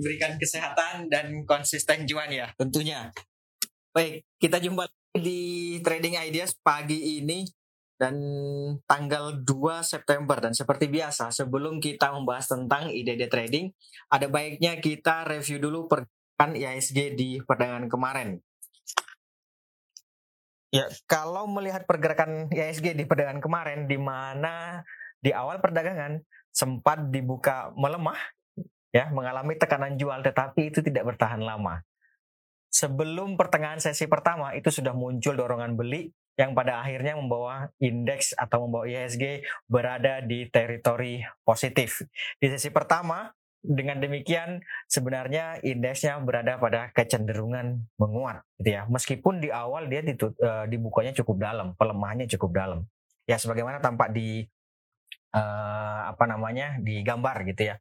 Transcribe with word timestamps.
berikan 0.00 0.40
kesehatan 0.40 1.12
dan 1.12 1.44
konsisten 1.44 2.08
juan 2.08 2.32
ya 2.32 2.50
tentunya. 2.56 3.12
Baik, 3.92 4.24
kita 4.40 4.58
jumpa 4.58 4.88
di 5.14 5.78
Trading 5.84 6.16
Ideas 6.16 6.56
pagi 6.62 7.20
ini 7.20 7.44
dan 8.00 8.16
tanggal 8.88 9.44
2 9.44 9.84
September 9.84 10.40
dan 10.40 10.56
seperti 10.56 10.88
biasa 10.88 11.28
sebelum 11.28 11.84
kita 11.84 12.16
membahas 12.16 12.48
tentang 12.48 12.88
ide-ide 12.88 13.28
trading 13.28 13.68
ada 14.08 14.24
baiknya 14.24 14.80
kita 14.80 15.28
review 15.28 15.60
dulu 15.60 15.84
pergerakan 15.84 16.56
IHSG 16.56 16.98
di 17.12 17.28
perdagangan 17.44 17.92
kemarin. 17.92 18.40
Ya, 20.72 20.88
kalau 21.04 21.44
melihat 21.50 21.84
pergerakan 21.84 22.48
IHSG 22.48 22.96
di 22.96 23.04
perdagangan 23.04 23.42
kemarin 23.44 23.84
di 23.84 24.00
mana 24.00 24.80
di 25.20 25.34
awal 25.36 25.60
perdagangan 25.60 26.24
sempat 26.54 27.12
dibuka 27.12 27.74
melemah 27.76 28.16
ya, 28.90 29.08
mengalami 29.10 29.56
tekanan 29.56 29.96
jual 29.96 30.22
tetapi 30.22 30.70
itu 30.70 30.82
tidak 30.82 31.14
bertahan 31.14 31.42
lama. 31.42 31.82
Sebelum 32.70 33.34
pertengahan 33.34 33.82
sesi 33.82 34.06
pertama 34.06 34.54
itu 34.54 34.70
sudah 34.70 34.94
muncul 34.94 35.34
dorongan 35.34 35.74
beli 35.74 36.14
yang 36.38 36.54
pada 36.54 36.80
akhirnya 36.80 37.18
membawa 37.18 37.68
indeks 37.82 38.32
atau 38.38 38.64
membawa 38.64 38.86
IHSG 38.86 39.42
berada 39.66 40.22
di 40.22 40.46
teritori 40.46 41.20
positif. 41.42 42.06
Di 42.38 42.46
sesi 42.46 42.70
pertama 42.70 43.28
dengan 43.60 44.00
demikian 44.00 44.64
sebenarnya 44.88 45.60
indeksnya 45.60 46.16
berada 46.24 46.56
pada 46.56 46.88
kecenderungan 46.96 47.84
menguat 48.00 48.40
gitu 48.56 48.72
ya 48.80 48.88
meskipun 48.88 49.36
di 49.36 49.52
awal 49.52 49.84
dia 49.84 50.00
ditut, 50.00 50.32
uh, 50.40 50.64
dibukanya 50.64 51.12
cukup 51.12 51.36
dalam 51.44 51.76
pelemahannya 51.76 52.24
cukup 52.24 52.56
dalam 52.56 52.80
ya 53.28 53.36
sebagaimana 53.36 53.84
tampak 53.84 54.16
di 54.16 54.48
uh, 55.36 56.00
apa 56.08 56.24
namanya 56.24 56.80
di 56.80 57.04
gambar 57.04 57.44
gitu 57.52 57.68
ya 57.68 57.76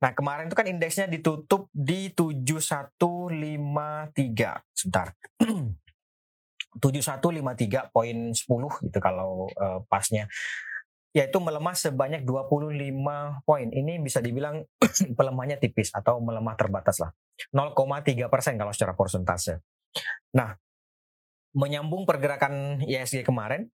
nah 0.00 0.16
kemarin 0.16 0.48
itu 0.48 0.56
kan 0.56 0.64
indeksnya 0.64 1.04
ditutup 1.06 1.68
di 1.76 2.08
7153 2.16 4.16
sebentar 4.72 5.12
7153.10 6.80 8.86
gitu 8.86 8.98
kalau 9.02 9.50
uh, 9.58 9.82
pasnya 9.90 10.30
yaitu 11.10 11.42
melemah 11.42 11.74
sebanyak 11.74 12.22
25 12.22 12.70
poin. 13.42 13.66
Ini 13.66 13.98
bisa 13.98 14.22
dibilang 14.22 14.62
pelemahannya 15.18 15.58
tipis 15.58 15.90
atau 15.90 16.22
melemah 16.22 16.54
terbatas 16.54 17.02
lah. 17.02 17.10
0,3 17.50 18.30
persen 18.30 18.54
kalau 18.54 18.70
secara 18.70 18.94
persentase. 18.94 19.58
Nah, 20.38 20.54
menyambung 21.50 22.06
pergerakan 22.06 22.86
ISG 22.86 23.26
kemarin, 23.26 23.66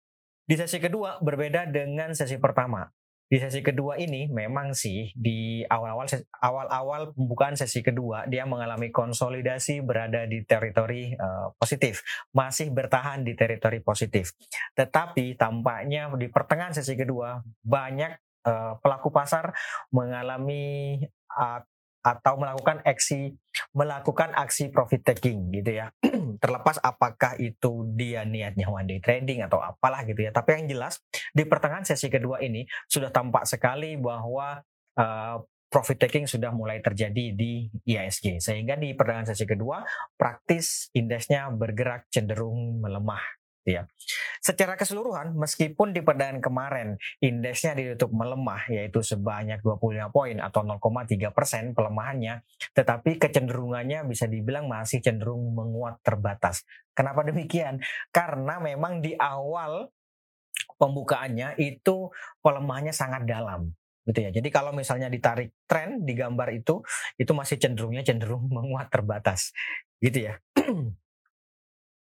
di 0.47 0.55
sesi 0.55 0.79
kedua 0.79 1.19
berbeda 1.19 1.67
dengan 1.67 2.15
sesi 2.15 2.39
pertama 2.39 2.87
di 3.35 3.43
sesi 3.43 3.67
kedua 3.67 3.99
ini 3.99 4.31
memang 4.31 4.71
sih 4.79 5.11
di 5.11 5.67
awal-awal 5.67 6.07
awal-awal 6.39 7.03
pembukaan 7.19 7.59
sesi 7.59 7.83
kedua 7.83 8.31
dia 8.31 8.47
mengalami 8.47 8.95
konsolidasi 8.95 9.83
berada 9.83 10.23
di 10.23 10.47
teritori 10.47 11.11
uh, 11.19 11.51
positif, 11.59 12.07
masih 12.31 12.71
bertahan 12.71 13.27
di 13.27 13.35
teritori 13.35 13.83
positif. 13.83 14.39
Tetapi 14.79 15.35
tampaknya 15.35 16.15
di 16.15 16.31
pertengahan 16.31 16.79
sesi 16.79 16.95
kedua 16.95 17.43
banyak 17.67 18.15
uh, 18.47 18.79
pelaku 18.79 19.11
pasar 19.11 19.51
mengalami 19.91 21.03
uh, 21.35 21.59
atau 22.05 22.37
melakukan 22.37 22.85
aksi 22.85 23.33
melakukan 23.73 24.37
aksi 24.37 24.69
profit 24.69 25.01
taking 25.01 25.49
gitu 25.49 25.81
ya. 25.81 25.89
Terlepas 26.43 26.77
apakah 26.85 27.41
itu 27.41 27.89
dia 27.97 28.29
niatnya 28.29 28.69
one 28.69 28.85
day 28.85 29.01
trading 29.01 29.41
atau 29.41 29.65
apalah 29.65 30.05
gitu 30.05 30.21
ya. 30.21 30.31
Tapi 30.31 30.61
yang 30.61 30.77
jelas 30.77 31.01
di 31.33 31.49
pertengahan 31.49 31.89
sesi 31.89 32.13
kedua 32.13 32.45
ini 32.45 32.69
sudah 32.87 33.09
tampak 33.09 33.49
sekali 33.49 33.97
bahwa 33.97 34.61
uh, 35.01 35.37
profit 35.73 36.07
taking 36.07 36.31
sudah 36.31 36.55
mulai 36.55 36.79
terjadi 36.79 37.35
di 37.35 37.67
IISG 37.89 38.39
sehingga 38.39 38.79
di 38.79 38.95
perdagangan 38.95 39.35
sesi 39.35 39.43
kedua 39.43 39.83
praktis 40.15 40.87
indeksnya 40.95 41.51
bergerak 41.51 42.07
cenderung 42.15 42.79
melemah 42.79 43.43
ya. 43.65 43.89
Secara 44.45 44.77
keseluruhan, 44.77 45.33
meskipun 45.35 45.97
di 45.97 46.05
perdagangan 46.05 46.45
kemarin 46.45 46.89
indeksnya 47.19 47.73
ditutup 47.73 48.13
melemah 48.13 48.69
yaitu 48.69 49.01
sebanyak 49.01 49.65
25 49.65 50.13
poin 50.13 50.37
atau 50.39 50.61
0,3 50.63 51.33
persen 51.33 51.73
pelemahannya, 51.73 52.45
tetapi 52.77 53.17
kecenderungannya 53.17 54.05
bisa 54.05 54.29
dibilang 54.29 54.69
masih 54.69 55.01
cenderung 55.01 55.57
menguat 55.57 56.05
terbatas. 56.05 56.69
Kenapa 56.93 57.25
demikian? 57.25 57.81
Karena 58.13 58.61
memang 58.61 59.01
di 59.01 59.17
awal 59.17 59.89
pembukaannya 60.77 61.57
itu 61.59 62.13
pelemahannya 62.45 62.93
sangat 62.93 63.25
dalam 63.25 63.73
gitu 64.05 64.21
ya. 64.21 64.31
Jadi 64.31 64.49
kalau 64.53 64.71
misalnya 64.77 65.09
ditarik 65.09 65.65
tren 65.65 66.05
di 66.05 66.13
gambar 66.13 66.53
itu 66.53 66.85
itu 67.17 67.33
masih 67.33 67.57
cenderungnya 67.57 68.05
cenderung 68.05 68.47
menguat 68.57 68.93
terbatas 68.93 69.57
gitu 69.99 70.31
ya. 70.31 70.37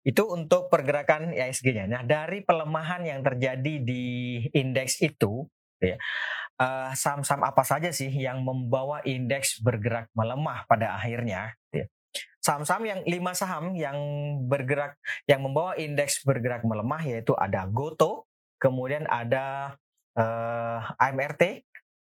Itu 0.01 0.25
untuk 0.33 0.67
pergerakan 0.73 1.33
ISG-nya. 1.33 1.85
Nah, 1.85 2.01
dari 2.01 2.41
pelemahan 2.41 3.05
yang 3.05 3.21
terjadi 3.21 3.81
di 3.85 4.05
indeks 4.49 4.97
itu, 5.01 5.45
ya, 5.77 5.97
uh, 6.57 6.89
saham-saham 6.97 7.45
apa 7.45 7.61
saja 7.61 7.93
sih 7.93 8.09
yang 8.09 8.41
membawa 8.41 9.05
indeks 9.05 9.61
bergerak 9.61 10.09
melemah 10.17 10.65
pada 10.65 10.97
akhirnya? 10.97 11.53
Ya. 11.69 11.85
Saham-saham 12.41 12.83
yang 12.89 12.99
lima 13.05 13.37
saham 13.37 13.77
yang 13.77 13.97
bergerak, 14.49 14.97
yang 15.29 15.45
membawa 15.45 15.77
indeks 15.77 16.25
bergerak 16.25 16.65
melemah 16.65 17.01
yaitu 17.05 17.37
ada 17.37 17.69
Goto, 17.69 18.25
kemudian 18.57 19.05
ada 19.05 19.77
uh, 20.17 20.81
AMRT, 20.97 21.61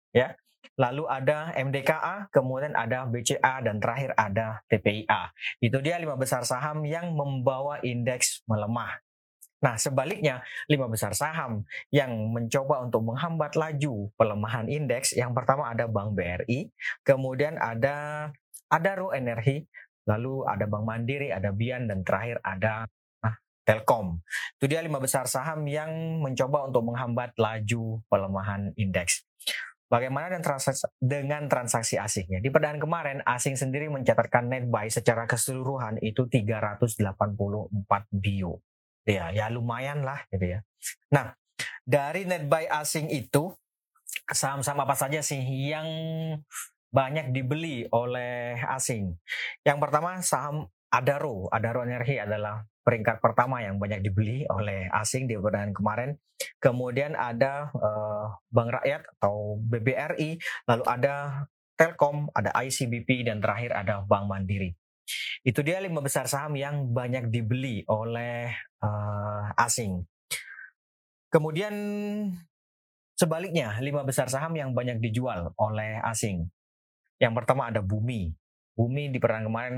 ya, 0.09 0.34
lalu 0.73 1.05
ada 1.05 1.53
MDKA, 1.53 2.29
kemudian 2.33 2.73
ada 2.73 3.05
BCA, 3.05 3.61
dan 3.61 3.77
terakhir 3.77 4.17
ada 4.17 4.65
TPIA. 4.67 5.31
Itu 5.61 5.79
dia 5.79 6.01
lima 6.01 6.17
besar 6.17 6.41
saham 6.41 6.83
yang 6.83 7.13
membawa 7.13 7.77
indeks 7.85 8.41
melemah. 8.49 9.05
Nah, 9.63 9.81
sebaliknya, 9.81 10.45
lima 10.69 10.85
besar 10.85 11.15
saham 11.17 11.65
yang 11.89 12.11
mencoba 12.29 12.85
untuk 12.85 13.01
menghambat 13.01 13.57
laju 13.57 14.13
pelemahan 14.13 14.69
indeks, 14.69 15.17
yang 15.17 15.33
pertama 15.33 15.71
ada 15.73 15.89
Bank 15.89 16.13
BRI, 16.13 16.69
kemudian 17.01 17.57
ada 17.57 18.29
Adaro 18.69 19.09
Energi, 19.09 19.65
lalu 20.05 20.45
ada 20.45 20.69
Bank 20.69 20.85
Mandiri, 20.85 21.33
ada 21.33 21.49
Bian, 21.49 21.89
dan 21.89 22.05
terakhir 22.05 22.37
ada 22.45 22.85
ah, 23.25 23.35
Telkom. 23.65 24.21
Itu 24.61 24.69
dia 24.69 24.85
lima 24.85 25.01
besar 25.01 25.25
saham 25.25 25.65
yang 25.65 26.21
mencoba 26.21 26.69
untuk 26.69 26.85
menghambat 26.85 27.33
laju 27.39 28.05
pelemahan 28.05 28.69
indeks. 28.77 29.25
Bagaimana 29.95 30.28
dengan 30.28 30.44
transaksi, 30.44 30.83
dengan 31.00 31.44
transaksi 31.47 31.95
asingnya? 31.95 32.44
Di 32.44 32.51
perdagangan 32.51 32.83
kemarin, 32.83 33.17
asing 33.23 33.56
sendiri 33.56 33.88
mencatatkan 33.88 34.51
net 34.51 34.67
buy 34.67 34.91
secara 34.91 35.23
keseluruhan 35.23 36.03
itu 36.03 36.28
384 36.28 37.07
bio. 38.11 38.59
Ya, 39.07 39.31
ya 39.31 39.47
lumayan 39.47 40.03
lah 40.03 40.19
gitu 40.35 40.59
ya. 40.59 40.59
Nah, 41.16 41.31
dari 41.88 42.28
net 42.28 42.44
buy 42.44 42.67
asing 42.67 43.07
itu, 43.07 43.56
saham-saham 44.28 44.83
apa 44.83 45.00
saja 45.00 45.23
sih 45.23 45.39
yang 45.39 45.88
banyak 46.91 47.31
dibeli 47.31 47.88
oleh 47.95 48.59
asing? 48.75 49.16
Yang 49.63 49.79
pertama 49.79 50.19
saham 50.19 50.67
Adaro. 50.91 51.47
Adaro 51.56 51.88
Energi 51.88 52.19
adalah 52.19 52.67
peringkat 52.85 53.18
pertama 53.18 53.66
yang 53.66 53.81
banyak 53.81 54.06
dibeli 54.06 54.46
oleh 54.46 54.85
asing 54.94 55.25
di 55.25 55.34
perdagangan 55.34 55.73
kemarin. 55.73 56.09
Kemudian 56.62 57.18
ada 57.18 57.73
uh, 57.73 58.38
Bank 58.53 58.69
Rakyat 58.78 59.01
atau 59.18 59.57
BBRI, 59.57 60.38
lalu 60.69 60.83
ada 60.86 61.15
Telkom, 61.75 62.30
ada 62.31 62.54
ICBP, 62.56 63.25
dan 63.25 63.42
terakhir 63.42 63.74
ada 63.74 64.06
Bank 64.06 64.30
Mandiri. 64.30 64.71
Itu 65.42 65.65
dia 65.65 65.81
lima 65.81 66.00
besar 66.00 66.30
saham 66.30 66.54
yang 66.56 66.94
banyak 66.94 67.33
dibeli 67.33 67.81
oleh 67.89 68.54
uh, 68.86 69.50
asing. 69.57 70.06
Kemudian 71.33 71.74
sebaliknya, 73.18 73.75
lima 73.81 74.06
besar 74.06 74.30
saham 74.30 74.54
yang 74.56 74.71
banyak 74.77 75.01
dijual 75.01 75.51
oleh 75.57 76.00
asing. 76.06 76.48
Yang 77.18 77.33
pertama 77.44 77.74
ada 77.74 77.81
Bumi. 77.81 78.31
Bumi 78.75 79.09
di 79.09 79.18
perdagangan 79.18 79.48
kemarin 79.50 79.75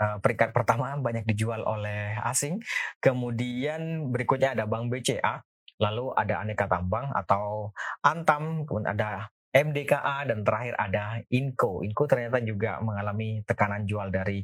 peringkat 0.00 0.56
pertama 0.56 0.96
banyak 0.96 1.28
dijual 1.28 1.60
oleh 1.62 2.16
asing. 2.24 2.58
Kemudian 2.98 4.08
berikutnya 4.08 4.56
ada 4.56 4.64
Bank 4.64 4.88
BCA, 4.88 5.44
lalu 5.80 6.12
ada 6.16 6.40
Aneka 6.40 6.64
Tambang 6.64 7.12
atau 7.12 7.72
Antam, 8.00 8.64
kemudian 8.64 8.96
ada 8.96 9.28
MDKA 9.50 10.30
dan 10.30 10.46
terakhir 10.46 10.74
ada 10.78 11.18
Inco. 11.28 11.82
Inco 11.82 12.06
ternyata 12.06 12.38
juga 12.40 12.78
mengalami 12.78 13.42
tekanan 13.42 13.82
jual 13.84 14.08
dari 14.08 14.40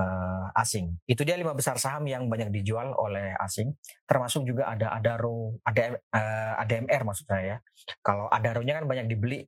uh, 0.00 0.48
asing. 0.56 0.96
Itu 1.04 1.28
dia 1.28 1.36
lima 1.36 1.52
besar 1.52 1.76
saham 1.76 2.08
yang 2.08 2.26
banyak 2.26 2.48
dijual 2.48 2.96
oleh 2.96 3.36
asing, 3.36 3.76
termasuk 4.08 4.48
juga 4.48 4.72
ada 4.72 4.96
Adaro, 4.96 5.60
ada 5.66 5.96
uh, 5.96 6.62
ADMR 6.64 7.02
maksud 7.04 7.28
saya. 7.28 7.60
Kalau 8.00 8.32
Adaro-nya 8.32 8.80
kan 8.80 8.86
banyak 8.88 9.06
dibeli 9.12 9.44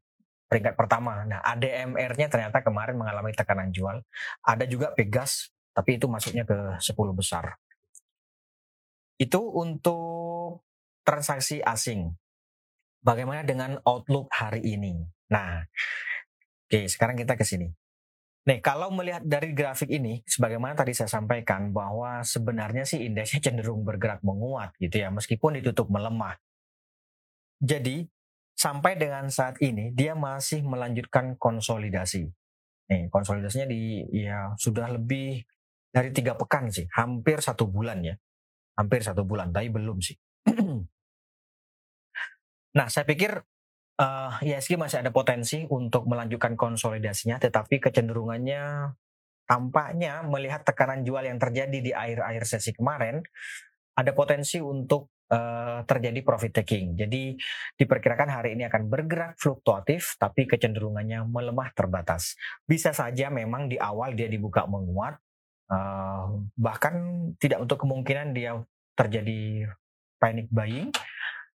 peringkat 0.53 0.77
pertama. 0.77 1.25
Nah, 1.25 1.41
ADMR-nya 1.41 2.29
ternyata 2.29 2.61
kemarin 2.61 3.01
mengalami 3.01 3.33
tekanan 3.33 3.73
jual. 3.73 4.05
Ada 4.45 4.69
juga 4.69 4.93
Pegas, 4.93 5.49
tapi 5.73 5.97
itu 5.97 6.05
masuknya 6.13 6.45
ke 6.45 6.77
10 6.77 7.17
besar. 7.17 7.57
Itu 9.17 9.41
untuk 9.41 10.61
transaksi 11.09 11.65
asing. 11.65 12.13
Bagaimana 13.01 13.41
dengan 13.49 13.81
outlook 13.89 14.29
hari 14.29 14.61
ini? 14.77 15.01
Nah, 15.33 15.65
oke 16.69 16.85
sekarang 16.85 17.17
kita 17.17 17.33
ke 17.33 17.49
sini. 17.49 17.73
Nih, 18.43 18.59
kalau 18.59 18.91
melihat 18.91 19.23
dari 19.23 19.55
grafik 19.55 19.87
ini, 19.87 20.21
sebagaimana 20.27 20.75
tadi 20.75 20.93
saya 20.93 21.07
sampaikan 21.07 21.71
bahwa 21.71 22.27
sebenarnya 22.27 22.83
sih 22.83 23.07
indeksnya 23.07 23.39
cenderung 23.39 23.87
bergerak 23.87 24.19
menguat 24.27 24.75
gitu 24.83 24.99
ya, 24.99 25.15
meskipun 25.15 25.63
ditutup 25.63 25.87
melemah. 25.87 26.35
Jadi, 27.63 28.11
sampai 28.63 28.95
dengan 28.95 29.27
saat 29.27 29.59
ini 29.59 29.91
dia 29.91 30.15
masih 30.15 30.63
melanjutkan 30.63 31.35
konsolidasi. 31.35 32.31
Nih, 32.87 33.11
konsolidasinya 33.11 33.67
di 33.67 34.07
ya 34.15 34.55
sudah 34.55 34.87
lebih 34.95 35.43
dari 35.91 36.15
tiga 36.15 36.39
pekan 36.39 36.71
sih, 36.71 36.87
hampir 36.95 37.43
satu 37.43 37.67
bulan 37.67 38.07
ya, 38.07 38.15
hampir 38.79 39.03
satu 39.03 39.27
bulan, 39.27 39.51
tapi 39.51 39.67
belum 39.69 39.99
sih. 39.99 40.15
nah, 42.79 42.87
saya 42.87 43.03
pikir 43.03 43.43
uh, 43.99 44.39
eh, 44.41 44.55
ISG 44.55 44.79
masih 44.79 45.03
ada 45.03 45.11
potensi 45.11 45.67
untuk 45.67 46.07
melanjutkan 46.07 46.55
konsolidasinya, 46.55 47.43
tetapi 47.43 47.83
kecenderungannya 47.83 48.95
tampaknya 49.45 50.23
melihat 50.25 50.63
tekanan 50.63 51.03
jual 51.03 51.27
yang 51.27 51.37
terjadi 51.37 51.79
di 51.83 51.93
akhir-akhir 51.93 52.45
sesi 52.47 52.73
kemarin, 52.73 53.21
ada 53.99 54.17
potensi 54.17 54.63
untuk 54.63 55.13
uh, 55.33 55.81
terjadi 55.89 56.21
profit 56.21 56.61
taking. 56.61 56.95
Jadi 56.95 57.41
diperkirakan 57.81 58.29
hari 58.29 58.55
ini 58.55 58.69
akan 58.69 58.93
bergerak 58.93 59.41
fluktuatif, 59.41 60.21
tapi 60.21 60.45
kecenderungannya 60.45 61.25
melemah 61.25 61.73
terbatas. 61.73 62.37
Bisa 62.69 62.93
saja 62.93 63.33
memang 63.33 63.73
di 63.73 63.81
awal 63.81 64.13
dia 64.13 64.29
dibuka 64.29 64.69
menguat, 64.69 65.17
uh, 65.73 66.29
bahkan 66.55 66.95
tidak 67.41 67.65
untuk 67.65 67.81
kemungkinan 67.81 68.37
dia 68.37 68.61
terjadi 68.93 69.73
panic 70.21 70.47
buying 70.53 70.93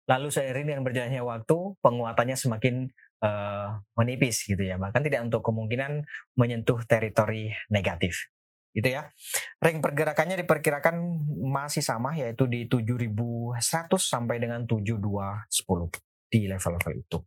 lalu 0.06 0.28
seiring 0.30 0.66
dengan 0.70 0.82
berjalannya 0.86 1.22
waktu 1.22 1.56
penguatannya 1.82 2.36
semakin 2.38 2.90
uh, 3.22 3.82
menipis 3.98 4.46
gitu 4.46 4.62
ya 4.62 4.78
bahkan 4.78 5.02
tidak 5.02 5.26
untuk 5.26 5.42
kemungkinan 5.42 6.06
menyentuh 6.38 6.78
teritori 6.86 7.50
negatif 7.70 8.30
gitu 8.76 8.88
ya. 8.92 9.08
Ring 9.64 9.80
pergerakannya 9.80 10.36
diperkirakan 10.44 11.00
masih 11.48 11.80
sama 11.80 12.12
yaitu 12.12 12.44
di 12.44 12.68
7100 12.68 13.56
sampai 13.96 14.36
dengan 14.36 14.68
7210 14.68 15.48
di 16.28 16.40
level-level 16.44 16.92
itu. 17.00 17.18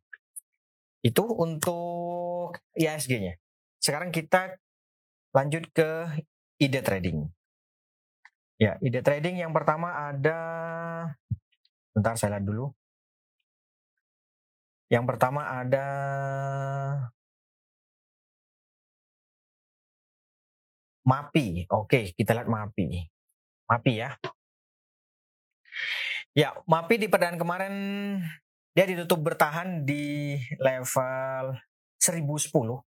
Itu 1.01 1.23
untuk 1.25 2.53
IASG-nya 2.77 3.33
sekarang 3.81 4.13
kita 4.13 4.61
lanjut 5.33 5.65
ke 5.73 5.89
ide 6.61 6.85
trading. 6.85 7.25
Ya 8.61 8.77
ide 8.83 9.01
trading 9.01 9.41
yang 9.41 9.55
pertama 9.55 10.11
ada 10.11 10.37
Bentar 11.99 12.15
saya 12.15 12.37
lihat 12.37 12.45
dulu. 12.45 12.65
Yang 14.87 15.05
pertama 15.05 15.45
ada 15.45 15.85
MAPI. 21.09 21.65
Oke, 21.73 22.13
kita 22.13 22.37
lihat 22.37 22.45
MAPI. 22.45 23.09
MAPI 23.65 23.93
ya. 23.97 24.09
Ya, 26.37 26.53
MAPI 26.69 26.95
di 27.01 27.07
perdaan 27.09 27.41
kemarin 27.41 27.73
dia 28.77 28.85
ditutup 28.85 29.25
bertahan 29.25 29.81
di 29.81 30.37
level 30.61 31.57
1010 31.97 32.85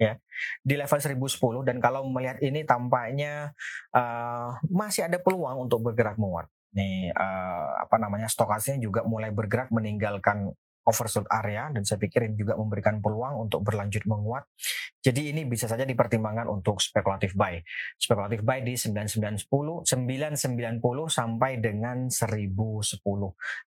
ya 0.00 0.16
di 0.64 0.74
level 0.80 0.96
1010 0.96 1.68
dan 1.68 1.76
kalau 1.76 2.08
melihat 2.08 2.40
ini 2.40 2.64
tampaknya 2.64 3.52
uh, 3.92 4.56
masih 4.72 5.04
ada 5.06 5.20
peluang 5.20 5.68
untuk 5.68 5.84
bergerak 5.84 6.16
menguat 6.16 6.48
nih 6.72 7.12
uh, 7.12 7.84
apa 7.84 8.00
namanya 8.00 8.24
stokasnya 8.24 8.80
juga 8.80 9.04
mulai 9.04 9.28
bergerak 9.28 9.68
meninggalkan 9.68 10.56
oversold 10.90 11.30
area 11.30 11.70
dan 11.70 11.86
saya 11.86 12.02
pikir 12.02 12.26
ini 12.26 12.34
juga 12.34 12.58
memberikan 12.58 12.98
peluang 12.98 13.46
untuk 13.46 13.62
berlanjut 13.62 14.02
menguat. 14.10 14.50
Jadi 14.98 15.30
ini 15.30 15.46
bisa 15.46 15.70
saja 15.70 15.86
dipertimbangkan 15.86 16.50
untuk 16.50 16.82
spekulatif 16.82 17.38
buy. 17.38 17.62
Spekulatif 17.94 18.42
buy 18.42 18.66
di 18.66 18.74
9910, 18.74 19.86
990 19.86 20.82
sampai 21.06 21.62
dengan 21.62 22.10
1010. 22.10 22.98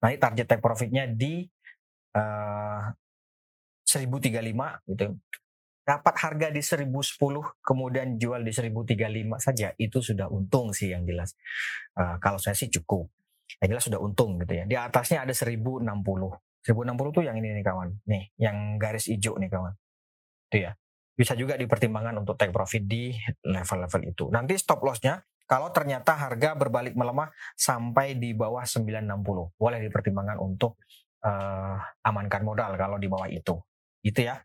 Nanti 0.02 0.16
target 0.18 0.46
take 0.50 0.64
profitnya 0.66 1.06
di 1.06 1.46
uh, 2.18 2.90
1035 3.86 4.90
gitu 4.90 5.06
dapat 5.82 6.16
harga 6.22 6.48
di 6.54 6.62
1010 6.62 7.18
kemudian 7.60 8.16
jual 8.16 8.42
di 8.46 8.54
1035 8.54 9.42
saja 9.42 9.74
itu 9.76 9.98
sudah 10.00 10.30
untung 10.30 10.72
sih 10.72 10.94
yang 10.94 11.04
jelas. 11.04 11.34
Uh, 11.98 12.16
kalau 12.22 12.38
saya 12.38 12.54
sih 12.56 12.70
cukup. 12.70 13.10
Yang 13.60 13.70
jelas 13.76 13.86
sudah 13.92 14.00
untung 14.00 14.40
gitu 14.40 14.54
ya. 14.56 14.64
Di 14.70 14.78
atasnya 14.78 15.28
ada 15.28 15.34
1060. 15.34 15.84
1060 16.62 17.16
tuh 17.16 17.24
yang 17.26 17.36
ini 17.38 17.58
nih 17.58 17.66
kawan. 17.66 17.90
Nih, 18.06 18.30
yang 18.38 18.78
garis 18.78 19.10
hijau 19.10 19.38
nih 19.42 19.50
kawan. 19.50 19.74
Itu 20.50 20.58
ya. 20.70 20.72
Bisa 21.18 21.34
juga 21.38 21.58
dipertimbangkan 21.58 22.22
untuk 22.22 22.38
take 22.38 22.54
profit 22.54 22.86
di 22.86 23.14
level-level 23.46 24.02
itu. 24.10 24.26
Nanti 24.30 24.58
stop 24.58 24.82
lossnya 24.86 25.22
kalau 25.50 25.68
ternyata 25.76 26.16
harga 26.16 26.56
berbalik 26.56 26.96
melemah 26.96 27.28
sampai 27.60 28.16
di 28.16 28.32
bawah 28.32 28.64
960. 28.64 29.60
Boleh 29.60 29.80
dipertimbangkan 29.84 30.40
untuk 30.40 30.80
uh, 31.28 31.76
amankan 32.08 32.48
modal 32.48 32.80
kalau 32.80 32.96
di 32.96 33.12
bawah 33.12 33.28
itu. 33.28 33.60
Itu 34.00 34.24
ya. 34.24 34.40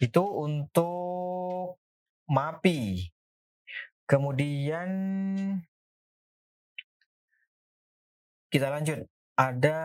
Itu 0.00 0.24
untuk 0.24 1.78
MAPI. 2.32 3.12
Kemudian 4.08 4.88
kita 8.48 8.72
lanjut. 8.72 9.04
Ada 9.36 9.78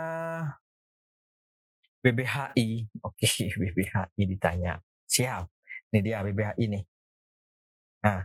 BBHI. 2.07 2.67
Oke, 3.03 3.27
BBHI 3.61 4.23
ditanya. 4.23 4.79
Siap. 5.07 5.43
Ini 5.91 5.99
dia 5.99 6.23
BBHI 6.23 6.65
nih. 6.71 6.83
Nah, 8.07 8.23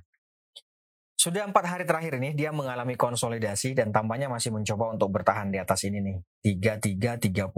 sudah 1.18 1.46
empat 1.46 1.64
hari 1.66 1.84
terakhir 1.86 2.18
ini 2.18 2.34
dia 2.34 2.50
mengalami 2.50 2.94
konsolidasi 2.94 3.74
dan 3.78 3.94
tampaknya 3.94 4.30
masih 4.30 4.54
mencoba 4.54 4.94
untuk 4.94 5.10
bertahan 5.10 5.50
di 5.50 5.58
atas 5.58 5.86
ini 5.86 5.98
nih. 6.02 6.18
3330 6.42 7.50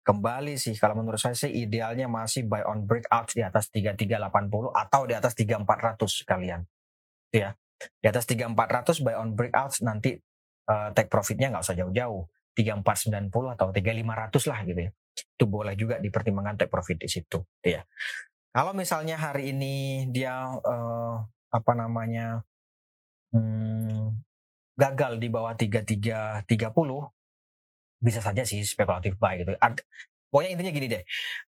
kembali 0.00 0.56
sih 0.56 0.74
kalau 0.80 0.96
menurut 0.96 1.20
saya 1.20 1.36
sih 1.36 1.52
idealnya 1.52 2.08
masih 2.08 2.48
buy 2.48 2.64
on 2.64 2.88
breakout 2.88 3.30
di 3.36 3.44
atas 3.44 3.68
3380 3.68 4.72
atau 4.72 5.02
di 5.04 5.14
atas 5.14 5.32
3400 5.36 6.24
sekalian 6.24 6.60
ya 7.30 7.52
di 7.78 8.06
atas 8.08 8.24
3400 8.26 9.04
buy 9.04 9.14
on 9.20 9.36
breakout 9.36 9.76
nanti 9.84 10.16
uh, 10.66 10.90
take 10.96 11.12
profitnya 11.12 11.52
nggak 11.52 11.62
usah 11.62 11.76
jauh-jauh 11.76 12.24
3490 12.54 13.54
atau 13.56 13.66
3500 13.70 14.50
lah 14.50 14.60
gitu 14.66 14.80
ya 14.88 14.90
itu 15.20 15.44
boleh 15.44 15.74
juga 15.76 15.96
dipertimbangkan 15.98 16.64
take 16.64 16.72
profit 16.72 16.98
di 17.00 17.08
situ 17.08 17.38
ya 17.62 17.82
kalau 18.50 18.74
misalnya 18.74 19.14
hari 19.14 19.54
ini 19.54 20.06
dia 20.10 20.50
uh, 20.50 21.16
apa 21.50 21.72
namanya 21.74 22.42
hmm, 23.30 24.10
gagal 24.74 25.22
di 25.22 25.28
bawah 25.30 25.54
3330 25.54 26.46
bisa 28.00 28.24
saja 28.24 28.42
sih 28.48 28.64
spekulatif 28.64 29.20
buy 29.20 29.44
gitu. 29.44 29.52
Pokoknya 30.30 30.50
intinya 30.54 30.72
gini 30.72 30.86
deh. 30.86 31.02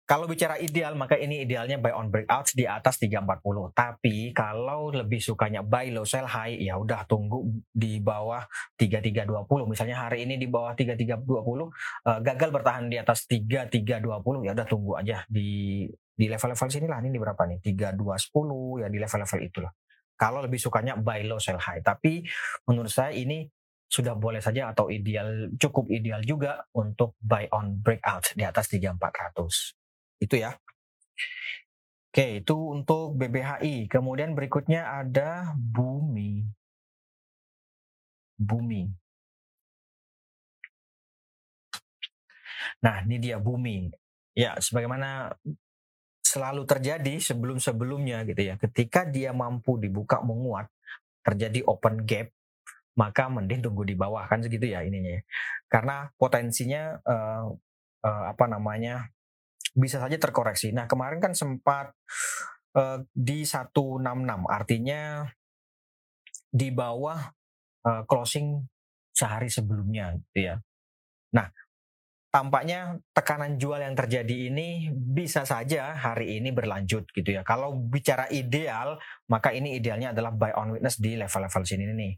Kalau 0.10 0.26
bicara 0.26 0.58
ideal 0.58 0.98
maka 0.98 1.14
ini 1.14 1.46
idealnya 1.46 1.78
buy 1.78 1.94
on 1.94 2.10
breakout 2.10 2.50
di 2.58 2.66
atas 2.66 2.98
340. 2.98 3.78
Tapi 3.78 4.34
kalau 4.34 4.90
lebih 4.90 5.22
sukanya 5.22 5.62
buy 5.62 5.94
low 5.94 6.04
sell 6.04 6.26
high 6.26 6.58
ya 6.58 6.82
udah 6.82 7.06
tunggu 7.06 7.46
di 7.70 8.02
bawah 8.02 8.42
3320. 8.82 9.70
Misalnya 9.70 10.10
hari 10.10 10.26
ini 10.26 10.42
di 10.42 10.50
bawah 10.50 10.74
3320 10.74 11.30
uh, 11.30 11.70
eh, 11.70 12.20
gagal 12.26 12.50
bertahan 12.50 12.90
di 12.90 12.98
atas 12.98 13.30
3320 13.30 14.50
ya 14.50 14.52
udah 14.58 14.68
tunggu 14.68 14.98
aja 14.98 15.22
di 15.30 15.86
di 16.12 16.26
level-level 16.30 16.70
sini 16.70 16.86
lah 16.90 17.00
ini 17.06 17.14
di 17.14 17.22
berapa 17.22 17.42
nih? 17.46 17.62
3210 17.62 18.82
ya 18.82 18.88
di 18.90 18.98
level-level 18.98 19.40
itulah. 19.46 19.72
Kalau 20.18 20.42
lebih 20.42 20.58
sukanya 20.58 20.98
buy 20.98 21.22
low 21.26 21.38
sell 21.38 21.62
high. 21.62 21.86
Tapi 21.86 22.26
menurut 22.66 22.90
saya 22.90 23.14
ini 23.14 23.46
sudah 23.92 24.16
boleh 24.16 24.40
saja 24.40 24.72
atau 24.72 24.88
ideal 24.88 25.52
cukup 25.60 25.92
ideal 25.92 26.24
juga 26.24 26.64
untuk 26.72 27.20
buy 27.20 27.52
on 27.52 27.76
breakout 27.84 28.32
di 28.40 28.48
atas 28.48 28.72
3400. 28.72 29.76
Itu 30.24 30.40
ya. 30.40 30.56
Oke, 32.12 32.44
itu 32.44 32.56
untuk 32.56 33.20
BBHI. 33.20 33.92
Kemudian 33.92 34.32
berikutnya 34.32 34.88
ada 35.04 35.52
Bumi. 35.60 36.44
Bumi. 38.40 38.88
Nah, 42.84 43.04
ini 43.04 43.16
dia 43.20 43.40
Bumi. 43.40 43.92
Ya, 44.36 44.56
sebagaimana 44.60 45.36
selalu 46.24 46.64
terjadi 46.64 47.20
sebelum-sebelumnya 47.20 48.24
gitu 48.24 48.42
ya. 48.44 48.56
Ketika 48.56 49.04
dia 49.04 49.36
mampu 49.36 49.76
dibuka 49.76 50.24
menguat, 50.24 50.72
terjadi 51.24 51.64
open 51.68 52.08
gap, 52.08 52.32
maka 52.98 53.32
mending 53.32 53.64
tunggu 53.64 53.88
di 53.88 53.96
bawah 53.96 54.28
kan 54.28 54.44
segitu 54.44 54.68
ya 54.72 54.84
ininya 54.84 55.20
ya. 55.20 55.22
Karena 55.72 56.12
potensinya 56.20 57.00
uh, 57.04 57.48
uh, 58.04 58.24
apa 58.32 58.46
namanya 58.52 59.08
bisa 59.72 60.04
saja 60.04 60.20
terkoreksi. 60.20 60.76
Nah 60.76 60.90
kemarin 60.90 61.24
kan 61.24 61.32
sempat 61.32 61.96
uh, 62.76 63.00
di 63.16 63.48
166 63.48 64.04
artinya 64.48 65.28
di 66.52 66.68
bawah 66.68 67.20
uh, 67.88 68.04
closing 68.04 68.68
sehari 69.16 69.48
sebelumnya 69.48 70.20
gitu 70.20 70.52
ya. 70.52 70.56
Nah 71.32 71.48
tampaknya 72.32 72.96
tekanan 73.12 73.60
jual 73.60 73.84
yang 73.84 73.96
terjadi 73.96 74.52
ini 74.52 74.88
bisa 74.92 75.44
saja 75.44 75.96
hari 75.96 76.40
ini 76.40 76.56
berlanjut 76.56 77.12
gitu 77.12 77.30
ya. 77.36 77.44
Kalau 77.44 77.76
bicara 77.76 78.32
ideal, 78.32 79.00
maka 79.28 79.52
ini 79.52 79.76
idealnya 79.76 80.16
adalah 80.16 80.32
buy 80.32 80.56
on 80.56 80.80
witness 80.80 80.96
di 81.00 81.20
level-level 81.20 81.64
sini 81.68 81.92
nih. 81.92 82.14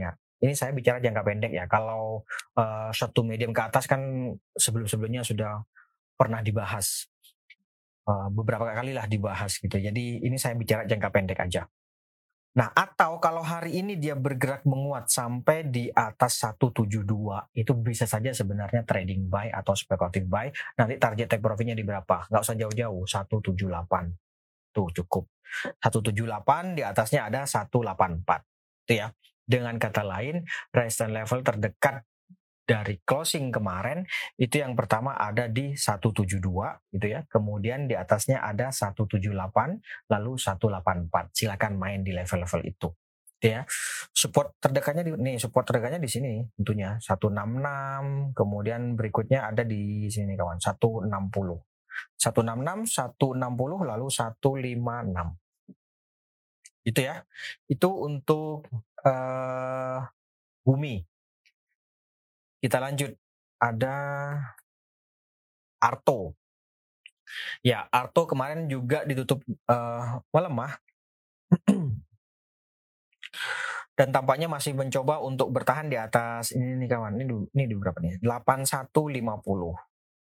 Ya? 0.00 0.12
Ini 0.42 0.52
saya 0.58 0.74
bicara 0.74 0.98
jangka 0.98 1.22
pendek 1.22 1.52
ya. 1.54 1.64
Kalau 1.70 2.26
uh, 2.58 2.90
to 3.14 3.22
medium 3.22 3.54
ke 3.54 3.62
atas 3.62 3.86
kan 3.86 4.02
sebelum-sebelumnya 4.58 5.22
sudah 5.22 5.62
pernah 6.18 6.42
dibahas. 6.42 7.06
Uh, 8.02 8.26
beberapa 8.34 8.66
kali 8.66 8.90
lah 8.90 9.06
dibahas 9.06 9.62
gitu. 9.62 9.78
Jadi 9.78 10.18
ini 10.22 10.34
saya 10.34 10.58
bicara 10.58 10.82
jangka 10.82 11.08
pendek 11.14 11.38
aja. 11.38 11.62
Nah, 12.52 12.68
atau 12.76 13.16
kalau 13.16 13.40
hari 13.40 13.80
ini 13.80 13.96
dia 13.96 14.12
bergerak 14.12 14.68
menguat 14.68 15.08
sampai 15.08 15.64
di 15.72 15.88
atas 15.88 16.44
172, 16.44 17.48
itu 17.56 17.72
bisa 17.72 18.04
saja 18.04 18.28
sebenarnya 18.28 18.84
trading 18.84 19.24
buy 19.24 19.48
atau 19.48 19.72
speculative 19.72 20.28
buy. 20.28 20.52
Nanti 20.76 21.00
target 21.00 21.32
take 21.32 21.40
profitnya 21.40 21.72
di 21.72 21.80
berapa? 21.80 22.28
Nggak 22.28 22.42
usah 22.44 22.56
jauh-jauh, 22.60 23.08
178. 23.08 24.12
Tuh 24.68 24.88
cukup. 25.00 25.24
178 25.80 26.76
di 26.76 26.82
atasnya 26.84 27.32
ada 27.32 27.48
184. 27.48 28.84
Itu 28.84 29.00
ya. 29.00 29.08
Dengan 29.52 29.76
kata 29.76 30.00
lain, 30.00 30.48
resistance 30.72 31.12
level 31.12 31.44
terdekat 31.44 32.08
dari 32.62 33.02
closing 33.02 33.50
kemarin 33.50 34.06
itu 34.38 34.62
yang 34.62 34.78
pertama 34.78 35.18
ada 35.18 35.50
di 35.50 35.76
172 35.76 36.40
gitu 36.96 37.06
ya. 37.10 37.20
Kemudian 37.28 37.84
di 37.90 37.92
atasnya 37.92 38.40
ada 38.40 38.72
178 38.72 39.28
lalu 40.08 40.32
184. 40.40 41.36
Silakan 41.36 41.76
main 41.76 42.00
di 42.00 42.16
level-level 42.16 42.62
itu. 42.64 42.88
Gitu 43.36 43.46
ya. 43.58 43.66
Support 44.14 44.62
terdekatnya 44.62 45.02
di 45.04 45.12
nih, 45.12 45.36
support 45.36 45.68
terdekatnya 45.68 46.00
di 46.00 46.08
sini 46.08 46.32
tentunya 46.56 46.96
166, 47.02 48.32
kemudian 48.32 48.94
berikutnya 48.96 49.52
ada 49.52 49.66
di 49.66 50.08
sini 50.08 50.38
kawan 50.38 50.62
160. 50.62 51.10
166, 52.16 52.88
160 52.88 53.82
lalu 53.84 54.06
156. 54.08 55.36
Itu 56.82 57.00
ya. 57.02 57.22
Itu 57.66 57.90
untuk 57.94 58.70
uh, 59.06 60.00
bumi 60.62 61.02
kita 62.62 62.78
lanjut. 62.78 63.10
Ada 63.58 63.94
Arto. 65.82 66.38
Ya, 67.66 67.90
Arto 67.90 68.30
kemarin 68.30 68.70
juga 68.70 69.02
ditutup 69.02 69.42
uh, 69.66 70.22
melemah. 70.30 70.78
Dan 73.98 74.08
tampaknya 74.14 74.46
masih 74.48 74.72
mencoba 74.78 75.20
untuk 75.20 75.50
bertahan 75.52 75.90
di 75.90 75.98
atas 75.98 76.54
ini 76.54 76.86
nih 76.86 76.88
kawan. 76.88 77.18
Ini 77.18 77.26
ini 77.50 77.64
di 77.66 77.74
berapa 77.74 77.98
nih? 77.98 78.22
8150. 78.22 79.74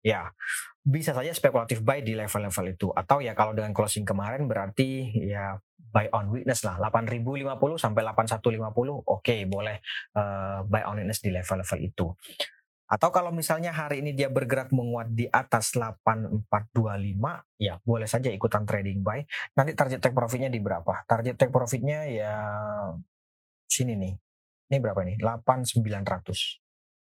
Ya, 0.04 0.34
bisa 0.84 1.16
saja 1.16 1.32
spekulatif 1.32 1.80
buy 1.80 2.04
di 2.04 2.12
level-level 2.12 2.76
itu. 2.76 2.92
Atau 2.92 3.24
ya 3.24 3.32
kalau 3.32 3.56
dengan 3.56 3.72
closing 3.72 4.04
kemarin 4.04 4.44
berarti 4.44 5.08
ya 5.16 5.56
buy 5.72 6.12
on 6.12 6.28
weakness 6.28 6.60
lah. 6.60 6.76
8050 6.76 7.80
sampai 7.80 8.04
8150 8.04 8.60
oke 8.60 9.04
okay, 9.08 9.48
boleh 9.48 9.80
uh, 10.12 10.60
buy 10.68 10.84
on 10.84 11.00
weakness 11.00 11.24
di 11.24 11.32
level-level 11.32 11.78
itu. 11.80 12.12
Atau 12.84 13.08
kalau 13.08 13.32
misalnya 13.32 13.72
hari 13.72 14.04
ini 14.04 14.12
dia 14.12 14.28
bergerak 14.28 14.68
menguat 14.68 15.08
di 15.16 15.24
atas 15.24 15.72
8425 15.72 16.52
ya 17.56 17.80
boleh 17.80 18.04
saja 18.04 18.28
ikutan 18.28 18.68
trading 18.68 19.00
buy. 19.00 19.24
Nanti 19.56 19.72
target 19.72 20.04
take 20.04 20.12
profitnya 20.12 20.52
di 20.52 20.60
berapa? 20.60 21.08
Target 21.08 21.40
take 21.40 21.48
profitnya 21.48 22.04
ya 22.04 22.36
sini 23.64 23.96
nih. 23.96 24.14
Ini 24.68 24.76
berapa 24.84 25.00
nih 25.00 25.16
8900 25.16 26.60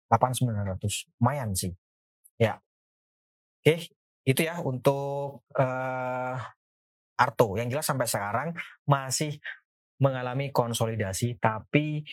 8900 0.07 1.19
lumayan 1.19 1.51
sih. 1.51 1.75
Ya 2.39 2.55
Oke, 3.65 3.89
itu 4.29 4.45
ya 4.45 4.61
untuk 4.61 5.41
uh, 5.57 6.37
Arto. 7.17 7.57
Yang 7.57 7.73
jelas 7.73 7.89
sampai 7.89 8.05
sekarang 8.05 8.53
masih 8.85 9.41
mengalami 9.97 10.53
konsolidasi, 10.53 11.41
tapi 11.41 12.05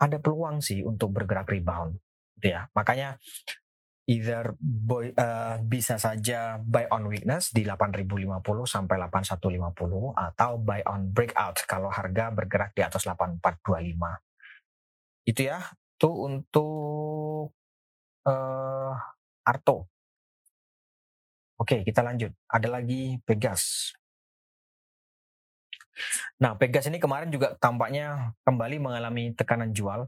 ada 0.00 0.16
peluang 0.24 0.64
sih 0.64 0.80
untuk 0.80 1.12
bergerak 1.12 1.52
rebound. 1.52 2.00
Gitu 2.40 2.56
ya. 2.56 2.72
Makanya 2.72 3.20
either 4.08 4.56
boy, 4.56 5.12
uh, 5.20 5.60
bisa 5.68 6.00
saja 6.00 6.56
buy 6.64 6.88
on 6.88 7.12
weakness 7.12 7.52
di 7.52 7.68
8050 7.68 8.64
sampai 8.64 8.96
8150 8.96 10.16
atau 10.16 10.56
buy 10.56 10.80
on 10.88 11.12
breakout 11.12 11.60
kalau 11.68 11.92
harga 11.92 12.32
bergerak 12.32 12.72
di 12.72 12.80
atas 12.80 13.04
8425. 13.04 15.28
Itu 15.28 15.44
ya, 15.44 15.60
itu 15.68 16.08
untuk 16.08 17.52
uh, 18.24 18.96
Arto. 19.44 19.92
Oke, 21.56 21.80
kita 21.88 22.04
lanjut. 22.04 22.36
Ada 22.52 22.68
lagi 22.68 23.16
Pegas. 23.24 23.92
Nah, 26.36 26.52
Pegas 26.52 26.84
ini 26.92 27.00
kemarin 27.00 27.32
juga 27.32 27.56
tampaknya 27.56 28.36
kembali 28.44 28.76
mengalami 28.76 29.32
tekanan 29.32 29.72
jual, 29.72 30.04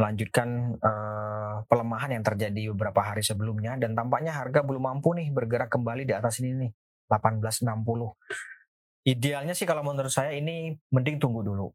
melanjutkan 0.00 0.80
uh, 0.80 1.60
pelemahan 1.68 2.16
yang 2.16 2.24
terjadi 2.24 2.72
beberapa 2.72 3.04
hari 3.04 3.20
sebelumnya, 3.20 3.76
dan 3.76 3.92
tampaknya 3.92 4.32
harga 4.32 4.64
belum 4.64 4.80
mampu 4.88 5.12
nih 5.12 5.28
bergerak 5.28 5.68
kembali 5.68 6.08
di 6.08 6.16
atas 6.16 6.40
ini 6.40 6.64
nih, 6.64 6.70
1860. 7.12 9.04
Idealnya 9.04 9.52
sih 9.52 9.68
kalau 9.68 9.84
menurut 9.84 10.12
saya 10.12 10.32
ini 10.32 10.72
mending 10.88 11.20
tunggu 11.20 11.44
dulu. 11.44 11.68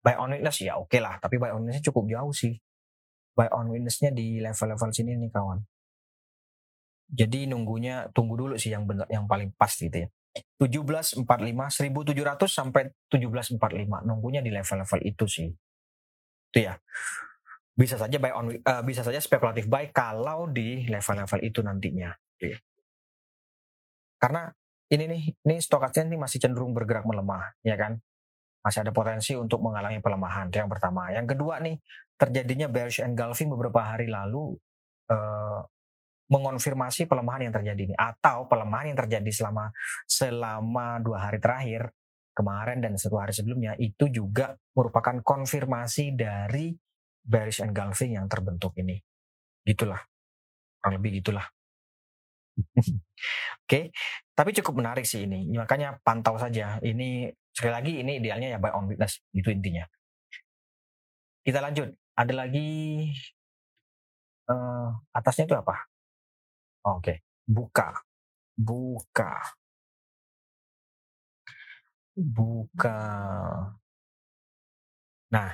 Buy 0.00 0.16
on 0.16 0.32
witness 0.32 0.60
ya 0.60 0.76
oke 0.76 0.92
okay 0.92 1.00
lah, 1.00 1.16
tapi 1.20 1.40
buy 1.40 1.56
on 1.56 1.64
witness 1.64 1.84
cukup 1.84 2.04
jauh 2.08 2.32
sih. 2.36 2.52
Buy 3.32 3.48
on 3.48 3.72
witnessnya 3.72 4.12
di 4.12 4.44
level-level 4.44 4.92
sini 4.92 5.16
nih 5.16 5.32
kawan. 5.32 5.64
Jadi 7.10 7.50
nunggunya 7.50 8.06
tunggu 8.14 8.38
dulu 8.38 8.54
sih 8.54 8.70
yang 8.70 8.86
benar 8.86 9.10
yang 9.10 9.26
paling 9.26 9.50
pas 9.58 9.70
gitu 9.74 10.06
ya. 10.06 10.08
1745 10.62 11.26
1700 11.26 12.06
sampai 12.46 12.94
1745 13.10 14.06
nunggunya 14.06 14.40
di 14.40 14.54
level-level 14.54 15.00
itu 15.02 15.24
sih. 15.26 15.48
Itu 16.54 16.58
ya. 16.62 16.78
Bisa 17.74 17.98
saja 17.98 18.16
buy 18.22 18.30
on 18.30 18.46
uh, 18.54 18.82
bisa 18.86 19.02
saja 19.02 19.18
spekulatif 19.18 19.66
buy 19.66 19.90
kalau 19.90 20.46
di 20.46 20.86
level-level 20.86 21.40
itu 21.42 21.60
nantinya 21.66 22.14
gitu 22.38 22.54
ya. 22.54 22.58
Karena 24.22 24.46
ini 24.90 25.04
nih 25.10 25.22
ini 25.46 25.56
stokasnya 25.58 26.06
ini 26.06 26.18
masih 26.20 26.38
cenderung 26.38 26.70
bergerak 26.70 27.02
melemah 27.02 27.58
ya 27.66 27.74
kan. 27.74 27.98
Masih 28.60 28.84
ada 28.86 28.92
potensi 28.92 29.32
untuk 29.34 29.64
mengalami 29.64 29.98
pelemahan. 29.98 30.52
Itu 30.52 30.62
yang 30.62 30.70
pertama. 30.70 31.10
Yang 31.10 31.34
kedua 31.34 31.58
nih 31.58 31.80
terjadinya 32.20 32.68
bearish 32.68 33.00
engulfing 33.00 33.48
beberapa 33.48 33.80
hari 33.80 34.12
lalu 34.12 34.54
uh, 35.08 35.64
mengonfirmasi 36.30 37.10
pelemahan 37.10 37.50
yang 37.50 37.54
terjadi 37.54 37.90
ini 37.90 37.94
atau 37.98 38.46
pelemahan 38.46 38.94
yang 38.94 38.98
terjadi 39.02 39.30
selama 39.34 39.74
selama 40.06 41.02
dua 41.02 41.26
hari 41.26 41.42
terakhir 41.42 41.90
kemarin 42.30 42.78
dan 42.78 42.94
satu 42.94 43.18
hari 43.18 43.34
sebelumnya 43.34 43.74
itu 43.76 44.06
juga 44.06 44.54
merupakan 44.78 45.18
konfirmasi 45.20 46.14
dari 46.14 46.70
bearish 47.20 47.60
engulfing 47.60 48.16
yang 48.16 48.30
terbentuk 48.30 48.72
ini. 48.78 48.96
Gitulah. 49.66 49.98
Kurang 50.80 51.02
lebih 51.02 51.20
gitulah. 51.20 51.44
Oke 52.70 52.96
okay. 53.66 53.84
tapi 54.32 54.54
cukup 54.54 54.78
menarik 54.78 55.04
sih 55.04 55.26
ini. 55.26 55.50
Makanya 55.50 55.98
pantau 56.06 56.38
saja. 56.38 56.78
Ini 56.78 57.26
sekali 57.50 57.72
lagi 57.74 57.92
ini 58.06 58.22
idealnya 58.22 58.54
ya 58.54 58.58
buy 58.62 58.70
on 58.70 58.86
witness 58.86 59.18
itu 59.34 59.50
intinya. 59.50 59.82
Kita 61.42 61.58
lanjut. 61.58 61.90
Ada 62.14 62.32
lagi 62.36 62.68
uh, 64.46 64.92
atasnya 65.10 65.48
itu 65.50 65.56
apa 65.56 65.89
Oke, 66.86 67.20
buka. 67.44 67.92
Buka. 68.56 69.32
Buka. 72.16 72.98
Nah, 75.30 75.50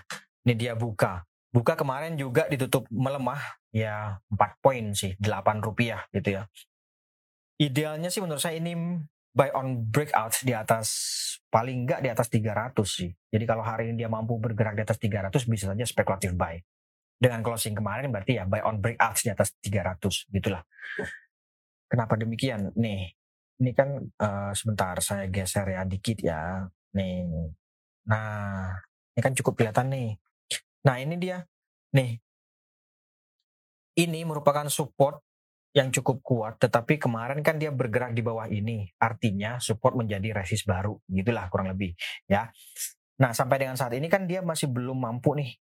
ini 0.47 0.55
dia 0.55 0.73
buka. 0.79 1.27
Buka 1.51 1.75
kemarin 1.75 2.15
juga 2.19 2.47
ditutup 2.47 2.87
melemah 2.93 3.41
ya 3.75 4.21
4 4.31 4.63
poin 4.63 4.85
sih, 4.95 5.15
8 5.19 5.63
rupiah 5.63 6.07
gitu 6.15 6.39
ya. 6.41 6.43
Idealnya 7.57 8.13
sih 8.13 8.21
menurut 8.21 8.43
saya 8.43 8.61
ini 8.61 8.77
buy 9.33 9.53
on 9.53 9.89
breakout 9.89 10.37
di 10.45 10.53
atas 10.53 10.89
paling 11.49 11.85
enggak 11.85 12.01
di 12.05 12.09
atas 12.13 12.29
300 12.29 12.73
sih. 12.85 13.11
Jadi 13.33 13.45
kalau 13.45 13.65
hari 13.65 13.93
ini 13.93 14.05
dia 14.05 14.11
mampu 14.13 14.37
bergerak 14.37 14.77
di 14.77 14.83
atas 14.85 15.01
300 15.01 15.33
bisa 15.49 15.73
saja 15.73 15.85
spekulatif 15.85 16.37
buy 16.37 16.61
dengan 17.17 17.41
closing 17.41 17.73
kemarin 17.73 18.13
berarti 18.13 18.37
ya 18.37 18.45
buy 18.45 18.61
on 18.61 18.81
breakout 18.81 19.17
di 19.21 19.33
atas 19.33 19.57
300 19.65 20.29
gitulah. 20.33 20.65
Kenapa 21.87 22.19
demikian? 22.19 22.75
Nih, 22.75 23.15
ini 23.63 23.71
kan 23.73 24.03
uh, 24.03 24.53
sebentar 24.53 24.99
saya 24.99 25.31
geser 25.31 25.67
ya 25.71 25.83
dikit 25.87 26.19
ya. 26.19 26.67
Nih. 26.97 27.53
Nah, 28.11 28.75
ini 29.15 29.21
kan 29.23 29.35
cukup 29.35 29.59
kelihatan 29.59 29.91
nih. 29.95 30.11
Nah, 30.87 30.97
ini 30.99 31.15
dia. 31.19 31.47
Nih. 31.95 32.19
Ini 33.97 34.29
merupakan 34.29 34.69
support 34.69 35.25
yang 35.73 35.93
cukup 35.93 36.21
kuat, 36.25 36.55
tetapi 36.61 36.97
kemarin 36.97 37.45
kan 37.45 37.57
dia 37.61 37.73
bergerak 37.73 38.17
di 38.17 38.25
bawah 38.25 38.49
ini. 38.49 38.89
Artinya 38.97 39.61
support 39.61 39.97
menjadi 39.97 40.37
resist 40.37 40.65
baru, 40.65 40.97
gitulah 41.05 41.49
kurang 41.53 41.73
lebih, 41.73 41.93
ya. 42.29 42.49
Nah, 43.21 43.33
sampai 43.33 43.61
dengan 43.61 43.77
saat 43.77 43.93
ini 43.97 44.09
kan 44.09 44.25
dia 44.29 44.41
masih 44.45 44.69
belum 44.69 44.97
mampu 44.97 45.37
nih 45.37 45.57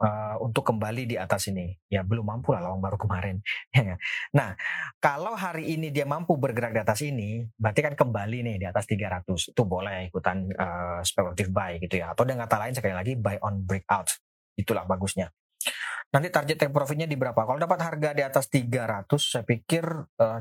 uh, 0.00 0.36
untuk 0.40 0.64
kembali 0.64 1.04
di 1.04 1.16
atas 1.20 1.52
ini. 1.52 1.70
Ya 1.92 2.00
belum 2.00 2.24
mampu 2.24 2.56
lah 2.56 2.64
lawan 2.64 2.80
baru 2.80 2.96
kemarin. 2.96 3.44
nah, 4.38 4.56
kalau 4.98 5.36
hari 5.36 5.76
ini 5.76 5.92
dia 5.92 6.08
mampu 6.08 6.34
bergerak 6.40 6.72
di 6.72 6.80
atas 6.80 7.00
ini, 7.04 7.44
berarti 7.54 7.80
kan 7.84 7.94
kembali 7.94 8.38
nih 8.42 8.56
di 8.64 8.66
atas 8.66 8.88
300. 8.88 9.52
Itu 9.52 9.62
boleh 9.68 10.08
ikutan 10.08 10.48
uh, 10.56 11.00
speculative 11.04 11.52
buy 11.52 11.76
gitu 11.78 12.00
ya. 12.00 12.16
Atau 12.16 12.24
dengan 12.24 12.48
kata 12.48 12.56
lain 12.66 12.74
sekali 12.74 12.94
lagi 12.96 13.12
buy 13.20 13.36
on 13.44 13.62
breakout. 13.62 14.08
Itulah 14.56 14.88
bagusnya. 14.88 15.28
Nanti 16.10 16.26
target 16.32 16.56
take 16.58 16.74
profitnya 16.74 17.06
di 17.06 17.14
berapa? 17.14 17.38
Kalau 17.38 17.60
dapat 17.60 17.78
harga 17.86 18.10
di 18.16 18.22
atas 18.26 18.50
300, 18.50 19.06
saya 19.20 19.44
pikir 19.46 19.84
uh, 20.18 20.40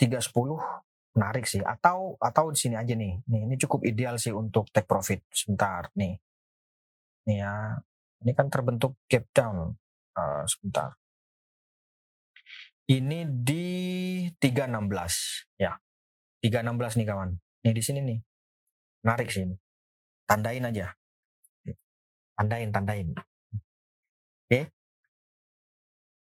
310 0.00 1.12
menarik 1.18 1.44
sih. 1.44 1.60
Atau 1.60 2.16
atau 2.16 2.48
di 2.48 2.58
sini 2.58 2.78
aja 2.78 2.96
nih. 2.96 3.20
Nih 3.28 3.40
ini 3.44 3.54
cukup 3.60 3.84
ideal 3.84 4.16
sih 4.16 4.32
untuk 4.32 4.72
take 4.72 4.88
profit. 4.88 5.20
Sebentar 5.28 5.92
nih. 5.92 6.16
Nih 7.28 7.36
ya, 7.44 7.76
ini 8.20 8.32
kan 8.36 8.52
terbentuk 8.52 9.00
gap 9.08 9.24
down. 9.32 9.76
Uh, 10.12 10.44
sebentar. 10.44 10.92
Ini 12.90 13.22
di 13.30 13.66
316 14.36 15.56
ya. 15.56 15.78
316 16.42 16.98
nih 17.00 17.06
kawan. 17.06 17.30
Nih 17.64 17.72
di 17.72 17.82
sini 17.84 18.00
nih. 18.02 18.18
Menarik 19.06 19.30
sih 19.30 19.46
ini. 19.46 19.56
Tandain 20.26 20.66
aja. 20.66 20.90
Tandain, 22.34 22.68
tandain. 22.74 23.08
Oke. 23.14 24.48
Okay. 24.48 24.64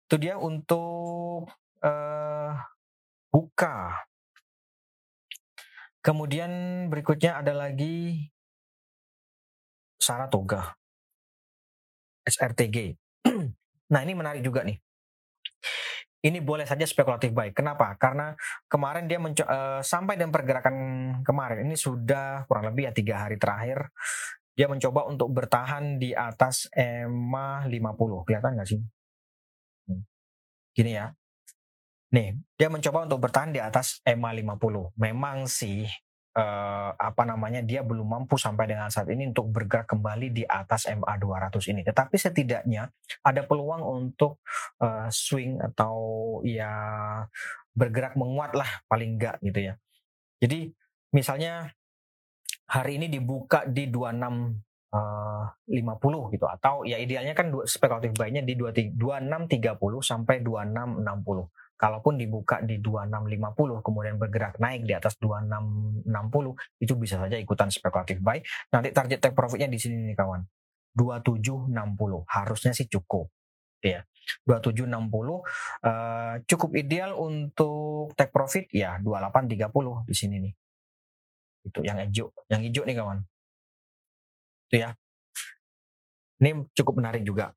Itu 0.07 0.15
dia 0.21 0.37
untuk 0.37 1.49
uh, 1.81 2.53
buka. 3.33 4.05
Kemudian 6.03 6.85
berikutnya 6.93 7.41
ada 7.41 7.55
lagi 7.55 8.29
Saratoga. 9.97 10.82
SRTG. 12.27 12.97
nah 13.93 14.01
ini 14.03 14.13
menarik 14.15 14.43
juga 14.43 14.63
nih. 14.63 14.79
Ini 16.23 16.39
boleh 16.39 16.63
saja 16.63 16.87
spekulatif 16.87 17.35
baik. 17.35 17.59
Kenapa? 17.59 17.99
Karena 17.99 18.31
kemarin 18.71 19.11
dia 19.11 19.19
uh, 19.19 19.83
sampai 19.83 20.15
dan 20.15 20.31
pergerakan 20.31 20.77
kemarin 21.27 21.67
ini 21.67 21.75
sudah 21.75 22.47
kurang 22.47 22.71
lebih 22.71 22.87
ya 22.87 22.93
tiga 22.95 23.27
hari 23.27 23.43
terakhir 23.43 23.91
dia 24.53 24.69
mencoba 24.69 25.09
untuk 25.09 25.33
bertahan 25.33 25.97
di 25.97 26.13
atas 26.13 26.69
EMA 26.77 27.65
50. 27.67 28.27
Kelihatan 28.29 28.51
nggak 28.61 28.69
sih? 28.69 28.81
Hmm. 29.89 30.05
Gini 30.77 30.93
ya. 30.93 31.09
Nih, 32.13 32.37
dia 32.61 32.69
mencoba 32.69 33.09
untuk 33.09 33.25
bertahan 33.25 33.57
di 33.57 33.61
atas 33.65 34.05
EMA 34.05 34.37
50. 34.37 34.93
Memang 35.01 35.49
sih 35.49 35.89
uh, 36.37 36.91
apa 36.97 37.23
namanya 37.29 37.61
dia 37.61 37.85
belum 37.85 38.05
mampu 38.05 38.41
sampai 38.41 38.69
dengan 38.69 38.89
saat 38.89 39.09
ini 39.13 39.29
untuk 39.29 39.53
bergerak 39.53 39.93
kembali 39.93 40.33
di 40.33 40.45
atas 40.45 40.89
MA 40.89 41.15
200 41.17 41.73
ini. 41.73 41.81
Tetapi 41.85 42.17
setidaknya 42.17 42.89
ada 43.25 43.43
peluang 43.45 43.83
untuk 43.85 44.41
uh, 44.81 45.09
swing 45.13 45.61
atau 45.61 45.97
ya 46.45 46.73
bergerak 47.73 48.17
menguat 48.17 48.53
lah 48.57 48.69
paling 48.89 49.17
enggak 49.17 49.41
gitu 49.41 49.73
ya. 49.73 49.75
Jadi 50.43 50.73
misalnya 51.13 51.73
hari 52.69 52.97
ini 53.01 53.07
dibuka 53.13 53.69
di 53.69 53.89
26 53.89 54.93
uh, 54.93 55.45
50 55.69 56.35
gitu 56.37 56.47
atau 56.49 56.85
ya 56.89 56.97
idealnya 57.01 57.37
kan 57.37 57.53
spekulatif 57.65 58.13
buy-nya 58.17 58.45
di 58.45 58.57
2630 58.57 58.97
sampai 60.01 60.41
2660 60.45 61.62
kalaupun 61.83 62.15
dibuka 62.15 62.63
di 62.63 62.79
2650 62.79 63.83
kemudian 63.83 64.15
bergerak 64.15 64.63
naik 64.63 64.87
di 64.87 64.95
atas 64.95 65.19
2660 65.19 66.07
itu 66.79 66.95
bisa 66.95 67.19
saja 67.19 67.35
ikutan 67.35 67.75
spekulatif 67.75 68.23
buy. 68.23 68.39
Nanti 68.71 68.95
target 68.95 69.19
take 69.19 69.35
profitnya 69.35 69.67
di 69.67 69.83
sini 69.83 70.07
nih 70.07 70.15
kawan. 70.15 70.47
2760 70.95 71.75
harusnya 72.31 72.71
sih 72.71 72.87
cukup 72.87 73.27
ya. 73.83 74.07
2760 74.47 74.87
uh, 75.11 75.43
cukup 76.47 76.71
ideal 76.79 77.19
untuk 77.19 78.15
take 78.15 78.31
profit 78.31 78.71
ya 78.71 79.03
2830 79.03 80.07
di 80.07 80.15
sini 80.15 80.37
nih. 80.39 80.55
Itu 81.67 81.83
yang 81.83 81.99
hijau, 81.99 82.31
yang 82.47 82.63
hijau 82.63 82.87
nih 82.87 82.95
kawan. 82.95 83.19
Itu 84.71 84.77
ya. 84.87 84.95
Ini 86.39 86.63
cukup 86.79 87.03
menarik 87.03 87.27
juga 87.27 87.51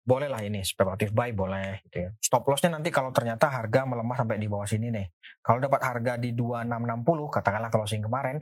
boleh 0.00 0.32
lah 0.32 0.40
ini 0.40 0.64
spekulatif 0.64 1.12
buy 1.12 1.30
boleh 1.36 1.84
gitu 1.86 2.08
ya. 2.08 2.10
Stop 2.18 2.48
lossnya 2.48 2.72
nanti 2.72 2.88
kalau 2.88 3.12
ternyata 3.12 3.52
harga 3.52 3.84
melemah 3.84 4.16
sampai 4.16 4.40
di 4.40 4.48
bawah 4.48 4.64
sini 4.64 4.88
nih. 4.88 5.06
Kalau 5.44 5.60
dapat 5.60 5.80
harga 5.84 6.16
di 6.16 6.32
2660 6.32 7.36
katakanlah 7.36 7.70
closing 7.70 8.02
kemarin 8.04 8.36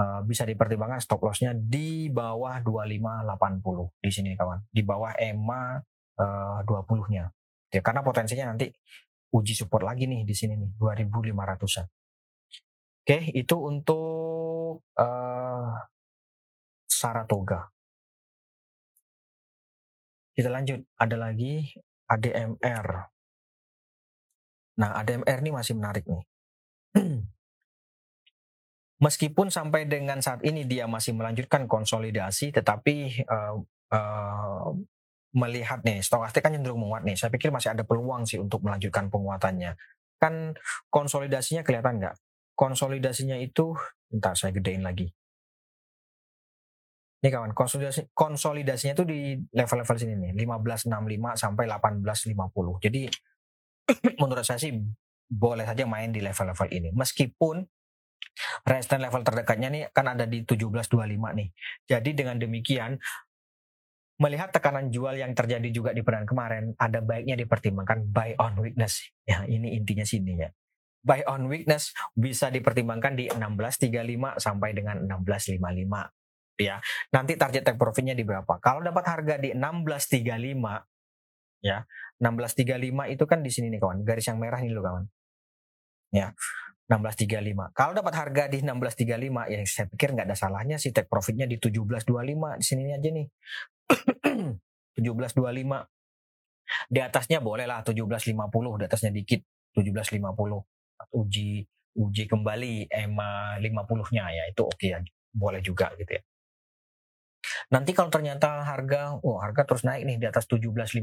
uh, 0.00 0.24
bisa 0.24 0.48
dipertimbangkan 0.48 1.00
stop 1.04 1.20
lossnya 1.20 1.52
di 1.52 2.08
bawah 2.08 2.60
2580 2.64 4.00
di 4.00 4.10
sini 4.10 4.30
kawan. 4.32 4.64
Di 4.72 4.82
bawah 4.82 5.12
EMA 5.16 5.62
uh, 6.20 6.58
20-nya. 6.64 7.24
Ya, 7.74 7.80
karena 7.82 8.00
potensinya 8.06 8.54
nanti 8.54 8.70
uji 9.34 9.52
support 9.52 9.82
lagi 9.82 10.06
nih 10.06 10.22
di 10.22 10.34
sini 10.34 10.54
nih 10.54 10.70
2500-an. 10.78 11.86
Oke, 13.04 13.18
itu 13.36 13.56
untuk 13.60 14.80
uh, 14.96 15.68
Saratoga. 16.88 17.73
Kita 20.34 20.50
lanjut, 20.50 20.82
ada 20.98 21.16
lagi 21.16 21.62
ADMR. 22.10 22.86
Nah, 24.82 24.90
ADMR 24.98 25.38
ini 25.46 25.50
masih 25.54 25.78
menarik 25.78 26.02
nih. 26.10 26.24
Meskipun 29.04 29.54
sampai 29.54 29.86
dengan 29.86 30.18
saat 30.18 30.42
ini 30.42 30.66
dia 30.66 30.90
masih 30.90 31.14
melanjutkan 31.14 31.70
konsolidasi, 31.70 32.50
tetapi 32.50 33.22
uh, 33.30 33.62
uh, 33.94 34.70
melihat 35.34 35.82
nih, 35.86 36.02
stokastik 36.02 36.42
kan 36.42 36.54
cenderung 36.54 36.82
menguat 36.82 37.06
nih. 37.06 37.14
Saya 37.14 37.30
pikir 37.30 37.54
masih 37.54 37.74
ada 37.74 37.86
peluang 37.86 38.26
sih 38.26 38.42
untuk 38.42 38.62
melanjutkan 38.66 39.10
penguatannya. 39.10 39.78
Kan 40.18 40.58
konsolidasinya 40.90 41.62
kelihatan 41.62 42.02
nggak? 42.02 42.16
Konsolidasinya 42.54 43.38
itu, 43.38 43.74
entah 44.10 44.34
saya 44.34 44.54
gedein 44.54 44.82
lagi. 44.82 45.10
Ini 47.24 47.32
kawan, 47.32 47.56
konsolidasi 47.56 48.12
konsolidasinya 48.12 48.92
itu 49.00 49.04
di 49.08 49.32
level-level 49.56 49.96
sini 49.96 50.12
nih, 50.28 50.44
1565 50.44 50.92
sampai 51.40 51.64
1850. 51.72 52.84
Jadi 52.84 53.02
menurut 54.20 54.44
saya 54.44 54.60
sih 54.60 54.76
boleh 55.32 55.64
saja 55.64 55.88
main 55.88 56.12
di 56.12 56.20
level-level 56.20 56.68
ini. 56.68 56.92
Meskipun 56.92 57.64
resistance 58.68 59.00
level 59.08 59.24
terdekatnya 59.24 59.72
nih 59.72 59.82
kan 59.88 60.12
ada 60.12 60.28
di 60.28 60.44
1725 60.44 61.00
nih. 61.16 61.48
Jadi 61.88 62.10
dengan 62.12 62.36
demikian 62.36 63.00
melihat 64.20 64.52
tekanan 64.52 64.92
jual 64.92 65.16
yang 65.16 65.32
terjadi 65.32 65.72
juga 65.72 65.96
di 65.96 66.04
peran 66.04 66.28
kemarin, 66.28 66.76
ada 66.76 67.00
baiknya 67.00 67.40
dipertimbangkan 67.40 68.04
buy 68.12 68.36
on 68.36 68.60
weakness. 68.60 69.00
Ya, 69.24 69.48
ini 69.48 69.80
intinya 69.80 70.04
sini 70.04 70.44
ya. 70.44 70.52
Buy 71.00 71.24
on 71.24 71.48
weakness 71.48 71.96
bisa 72.12 72.52
dipertimbangkan 72.52 73.16
di 73.16 73.32
1635 73.32 74.36
sampai 74.36 74.76
dengan 74.76 75.08
1655 75.08 76.23
ya. 76.58 76.78
Nanti 77.10 77.34
target 77.34 77.66
take 77.66 77.80
profitnya 77.80 78.14
di 78.14 78.22
berapa? 78.22 78.58
Kalau 78.62 78.82
dapat 78.82 79.04
harga 79.06 79.34
di 79.38 79.54
1635 79.54 81.64
ya. 81.64 81.82
1635 82.20 83.14
itu 83.14 83.24
kan 83.26 83.42
di 83.42 83.50
sini 83.50 83.66
nih 83.74 83.80
kawan, 83.82 84.06
garis 84.06 84.26
yang 84.30 84.38
merah 84.38 84.60
ini 84.62 84.70
loh 84.70 84.84
kawan. 84.84 85.04
Ya. 86.14 86.30
1635. 86.84 87.72
Kalau 87.72 87.96
dapat 87.96 88.12
harga 88.12 88.44
di 88.52 88.60
1635 88.60 89.48
ya 89.48 89.58
saya 89.64 89.88
pikir 89.88 90.12
nggak 90.12 90.28
ada 90.28 90.36
salahnya 90.36 90.76
sih 90.76 90.92
take 90.92 91.08
profitnya 91.08 91.48
di 91.48 91.56
1725 91.56 92.60
di 92.60 92.64
sini 92.64 92.92
aja 92.92 93.08
nih. 93.08 93.26
1725. 95.00 95.88
Di 96.88 97.00
atasnya 97.00 97.44
boleh 97.44 97.68
lah 97.68 97.84
1750, 97.84 98.80
di 98.80 98.84
atasnya 98.84 99.12
dikit 99.12 99.40
1750. 99.76 101.16
Uji 101.16 101.64
uji 101.94 102.26
kembali 102.26 102.90
EMA 102.90 103.62
50-nya 103.62 104.24
ya 104.26 104.44
itu 104.50 104.62
oke 104.64 104.76
okay 104.76 104.88
ya. 104.92 104.98
Boleh 105.34 105.60
juga 105.64 105.90
gitu 105.96 106.20
ya. 106.20 106.22
Nanti 107.74 107.90
kalau 107.90 108.06
ternyata 108.06 108.62
harga, 108.62 109.18
oh 109.18 109.42
harga 109.42 109.66
terus 109.66 109.82
naik 109.82 110.06
nih 110.06 110.22
di 110.22 110.26
atas 110.30 110.46
17.50, 110.46 110.94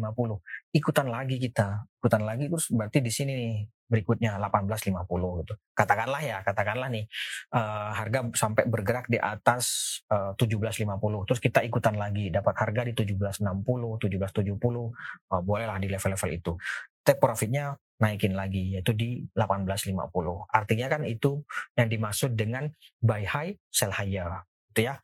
ikutan 0.72 1.12
lagi 1.12 1.36
kita, 1.36 1.84
ikutan 2.00 2.24
lagi 2.24 2.48
terus 2.48 2.72
berarti 2.72 3.04
di 3.04 3.12
sini 3.12 3.34
nih 3.36 3.56
berikutnya 3.92 4.40
18.50 4.40 5.04
gitu. 5.44 5.54
Katakanlah 5.76 6.24
ya, 6.24 6.40
katakanlah 6.48 6.88
nih 6.88 7.12
uh, 7.52 7.92
harga 7.92 8.24
sampai 8.32 8.72
bergerak 8.72 9.12
di 9.12 9.20
atas 9.20 10.00
uh, 10.08 10.32
17.50, 10.40 10.88
terus 11.28 11.40
kita 11.44 11.60
ikutan 11.60 12.00
lagi 12.00 12.32
dapat 12.32 12.56
harga 12.56 12.88
di 12.88 12.96
17.60, 12.96 13.44
17.70, 13.44 14.56
uh, 14.56 15.42
bolehlah 15.44 15.76
di 15.76 15.92
level-level 15.92 16.32
itu. 16.32 16.56
Take 17.04 17.20
profitnya 17.20 17.76
naikin 18.00 18.32
lagi 18.32 18.80
yaitu 18.80 18.96
di 18.96 19.28
18.50. 19.36 19.92
Artinya 20.48 20.88
kan 20.88 21.04
itu 21.04 21.44
yang 21.76 21.92
dimaksud 21.92 22.32
dengan 22.40 22.72
buy 23.04 23.28
high 23.28 23.60
sell 23.68 23.92
higher 23.92 24.48
gitu 24.72 24.88
ya. 24.88 24.96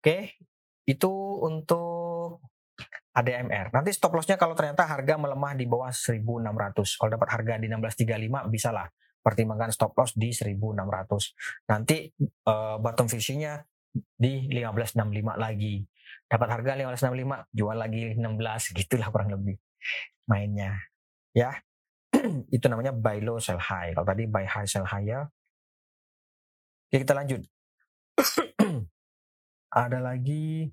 Oke, 0.00 0.40
itu 0.90 1.12
untuk 1.46 2.42
ADMR. 3.14 3.70
Nanti 3.70 3.90
stop 3.94 4.14
lossnya 4.14 4.34
kalau 4.34 4.58
ternyata 4.58 4.86
harga 4.86 5.14
melemah 5.14 5.54
di 5.54 5.66
bawah 5.70 5.94
1600. 5.94 6.98
Kalau 6.98 7.10
dapat 7.10 7.28
harga 7.30 7.54
di 7.62 7.66
1635 7.70 8.50
bisa 8.50 8.70
lah 8.74 8.86
pertimbangkan 9.20 9.70
stop 9.70 9.94
loss 9.94 10.16
di 10.18 10.34
1600. 10.34 11.70
Nanti 11.70 12.10
uh, 12.46 12.80
bottom 12.82 13.06
fishingnya 13.06 13.62
di 13.94 14.46
1565 14.50 15.38
lagi. 15.38 15.82
dapat 16.30 16.48
harga 16.50 16.74
1565 16.78 17.54
jual 17.54 17.76
lagi 17.78 18.02
16 18.18 18.78
gitulah 18.78 19.10
kurang 19.10 19.30
lebih 19.34 19.58
mainnya 20.30 20.78
ya 21.34 21.54
itu 22.54 22.66
namanya 22.66 22.94
buy 22.94 23.18
low 23.22 23.38
sell 23.38 23.58
high 23.58 23.94
kalau 23.94 24.06
tadi 24.06 24.26
buy 24.26 24.46
high 24.46 24.66
sell 24.66 24.86
higher 24.86 25.26
oke 26.86 26.98
kita 26.98 27.14
lanjut 27.14 27.42
ada 29.86 29.98
lagi 30.02 30.70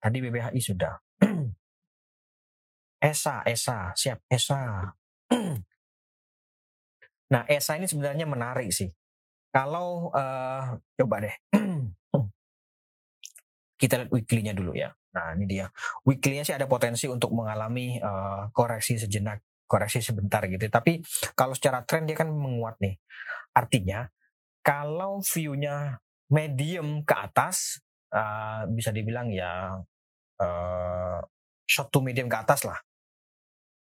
tadi 0.00 0.18
BBHI 0.24 0.60
sudah 0.60 0.94
ESA 3.08 3.46
ESA 3.46 3.78
siap 3.94 4.18
ESA 4.26 4.90
nah 7.32 7.42
ESA 7.46 7.78
ini 7.78 7.86
sebenarnya 7.86 8.26
menarik 8.26 8.72
sih 8.72 8.90
kalau 9.54 10.10
uh, 10.10 10.80
coba 10.96 11.16
deh 11.22 11.36
kita 13.80 13.96
lihat 13.96 14.10
weekly-nya 14.12 14.52
dulu 14.52 14.76
ya. 14.76 14.92
Nah 15.16 15.32
ini 15.32 15.48
dia. 15.48 15.72
Weekly-nya 16.04 16.44
sih 16.44 16.52
ada 16.52 16.68
potensi 16.68 17.08
untuk 17.08 17.32
mengalami 17.32 17.96
uh, 17.96 18.52
koreksi 18.52 19.00
sejenak, 19.00 19.40
koreksi 19.64 20.04
sebentar 20.04 20.44
gitu. 20.44 20.68
Tapi 20.68 21.00
kalau 21.32 21.56
secara 21.56 21.80
tren 21.88 22.04
dia 22.04 22.14
kan 22.14 22.28
menguat 22.28 22.76
nih. 22.84 23.00
Artinya 23.56 24.04
kalau 24.60 25.24
view-nya 25.24 25.96
medium 26.28 27.00
ke 27.08 27.16
atas, 27.16 27.80
uh, 28.12 28.68
bisa 28.68 28.92
dibilang 28.92 29.32
ya 29.32 29.80
uh, 30.40 31.20
short 31.68 31.92
to 31.92 32.00
medium 32.02 32.26
ke 32.26 32.36
atas 32.40 32.64
lah. 32.64 32.80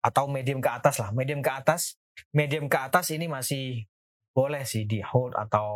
Atau 0.02 0.32
medium 0.32 0.63
ke 0.63 0.70
atas 0.72 0.98
lah. 0.98 1.12
Medium 1.12 1.44
ke 1.44 1.52
atas, 1.52 2.00
medium 2.32 2.65
ke 2.72 2.78
atas 2.80 3.12
ini 3.12 3.28
masih 3.28 3.86
boleh 4.36 4.68
sih 4.68 4.84
di 4.84 5.00
hold 5.00 5.32
atau 5.32 5.72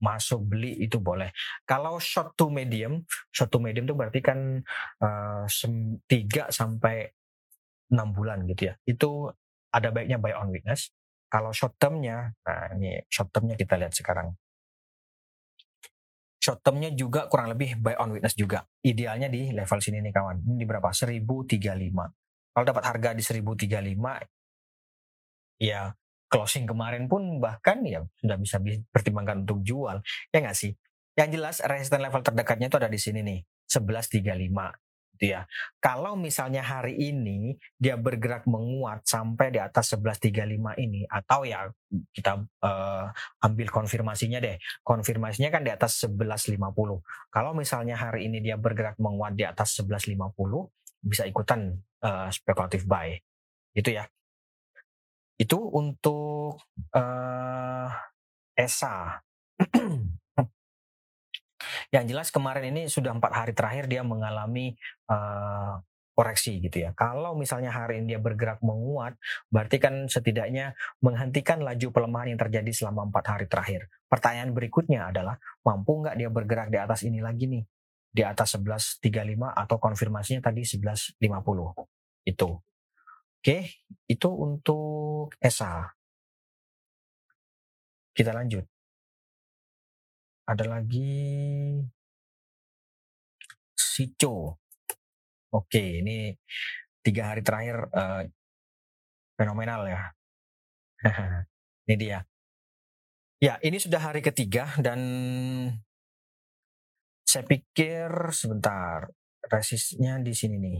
masuk 0.00 0.48
beli 0.48 0.80
itu 0.80 0.96
boleh. 0.96 1.28
Kalau 1.68 2.00
short 2.00 2.32
to 2.40 2.48
medium, 2.48 3.04
short 3.28 3.52
to 3.52 3.60
medium 3.60 3.84
itu 3.84 3.92
berarti 3.92 4.20
kan 4.24 4.64
uh, 5.04 5.44
3 5.44 6.08
sampai 6.48 7.12
6 7.92 8.16
bulan 8.16 8.48
gitu 8.48 8.72
ya. 8.72 8.74
Itu 8.88 9.28
ada 9.68 9.92
baiknya 9.92 10.16
buy 10.16 10.32
on 10.40 10.48
weakness. 10.48 10.88
Kalau 11.28 11.52
short 11.52 11.76
termnya, 11.76 12.32
nah 12.44 12.72
ini 12.76 13.04
short 13.12 13.28
termnya 13.28 13.60
kita 13.60 13.76
lihat 13.76 13.92
sekarang. 13.92 14.32
Short 16.42 16.58
termnya 16.58 16.90
juga 16.90 17.30
kurang 17.30 17.54
lebih 17.54 17.78
buy 17.78 17.94
on 18.02 18.18
weakness 18.18 18.34
juga. 18.34 18.66
Idealnya 18.82 19.30
di 19.30 19.54
level 19.54 19.78
sini 19.78 20.02
nih 20.02 20.10
kawan. 20.10 20.42
Ini 20.42 20.54
di 20.58 20.66
berapa? 20.66 20.90
1035. 20.90 21.54
Kalau 22.52 22.64
dapat 22.66 22.82
harga 22.82 23.14
di 23.14 23.22
1035 23.22 24.26
ya 25.62 25.94
closing 26.26 26.66
kemarin 26.66 27.06
pun 27.06 27.38
bahkan 27.38 27.78
ya 27.86 28.02
sudah 28.18 28.34
bisa 28.34 28.58
dipertimbangkan 28.58 29.46
untuk 29.46 29.62
jual 29.62 30.02
ya 30.34 30.38
nggak 30.42 30.58
sih 30.58 30.74
yang 31.14 31.30
jelas 31.30 31.62
resisten 31.62 32.02
level 32.02 32.18
terdekatnya 32.18 32.66
itu 32.66 32.76
ada 32.82 32.90
di 32.90 32.98
sini 32.98 33.22
nih 33.22 33.38
1135 33.70 34.91
gitu 35.22 35.38
ya. 35.38 35.46
Kalau 35.78 36.18
misalnya 36.18 36.66
hari 36.66 36.98
ini 36.98 37.54
dia 37.78 37.94
bergerak 37.94 38.42
menguat 38.50 39.06
sampai 39.06 39.54
di 39.54 39.62
atas 39.62 39.94
1135 39.94 40.82
ini 40.82 41.06
atau 41.06 41.46
ya 41.46 41.70
kita 42.10 42.42
uh, 42.42 43.06
ambil 43.46 43.70
konfirmasinya 43.70 44.42
deh. 44.42 44.58
Konfirmasinya 44.82 45.54
kan 45.54 45.62
di 45.62 45.70
atas 45.70 46.02
1150 46.10 46.58
kalau 47.30 47.54
misalnya 47.54 47.94
hari 47.94 48.26
ini 48.26 48.42
dia 48.42 48.58
bergerak 48.58 48.98
menguat 48.98 49.38
di 49.38 49.46
atas 49.46 49.78
1150 49.78 50.18
bisa 51.06 51.22
ikutan 51.22 51.78
uh, 52.02 52.26
spekulatif 52.34 52.82
buy. 52.82 53.14
Itu 53.78 53.94
ya. 53.94 54.10
Itu 55.38 55.70
untuk 55.70 56.58
uh, 56.98 57.88
ESA. 58.58 59.22
Yang 61.92 62.04
jelas 62.16 62.28
kemarin 62.32 62.72
ini 62.72 62.88
sudah 62.88 63.12
empat 63.12 63.32
hari 63.36 63.52
terakhir 63.52 63.84
dia 63.84 64.00
mengalami 64.00 64.72
uh, 65.12 65.76
koreksi 66.12 66.60
gitu 66.60 66.88
ya. 66.88 66.96
Kalau 66.96 67.36
misalnya 67.36 67.72
hari 67.72 68.00
ini 68.00 68.16
dia 68.16 68.20
bergerak 68.20 68.60
menguat, 68.64 69.16
berarti 69.48 69.76
kan 69.76 70.08
setidaknya 70.08 70.76
menghentikan 71.04 71.60
laju 71.60 71.88
pelemahan 71.92 72.36
yang 72.36 72.40
terjadi 72.40 72.72
selama 72.72 73.08
empat 73.08 73.24
hari 73.28 73.46
terakhir. 73.48 73.92
Pertanyaan 74.08 74.52
berikutnya 74.56 75.12
adalah 75.12 75.36
mampu 75.64 76.00
nggak 76.04 76.16
dia 76.16 76.28
bergerak 76.32 76.68
di 76.72 76.78
atas 76.80 77.04
ini 77.04 77.20
lagi 77.20 77.44
nih? 77.48 77.64
Di 78.12 78.22
atas 78.24 78.56
11.35 78.60 79.08
atau 79.52 79.76
konfirmasinya 79.80 80.44
tadi 80.44 80.64
11.50. 80.64 81.16
Itu. 82.28 82.50
Oke, 83.42 83.58
itu 84.06 84.28
untuk 84.30 85.32
ESA. 85.40 85.92
Kita 88.12 88.30
lanjut. 88.36 88.71
Ada 90.42 90.64
lagi 90.66 91.12
Sico. 93.78 94.58
Oke, 95.52 96.00
ini 96.00 96.32
tiga 97.04 97.30
hari 97.30 97.44
terakhir 97.44 97.86
uh, 97.92 98.24
fenomenal 99.36 99.86
ya. 99.86 100.00
ini 101.86 101.94
dia. 101.94 102.18
Ya, 103.42 103.58
ini 103.60 103.76
sudah 103.76 104.00
hari 104.00 104.22
ketiga 104.22 104.70
dan 104.80 105.00
saya 107.26 107.44
pikir 107.44 108.32
sebentar 108.32 109.10
resistnya 109.46 110.18
di 110.22 110.32
sini 110.32 110.56
nih. 110.56 110.78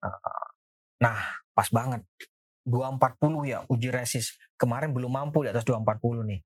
Uh, 0.00 0.46
nah, 1.02 1.18
pas 1.54 1.68
banget 1.70 2.02
240 2.66 3.48
ya 3.48 3.58
uji 3.66 3.88
resist 3.90 4.36
kemarin 4.60 4.92
belum 4.92 5.08
mampu 5.08 5.42
di 5.42 5.50
atas 5.50 5.64
240 5.64 6.28
nih 6.28 6.40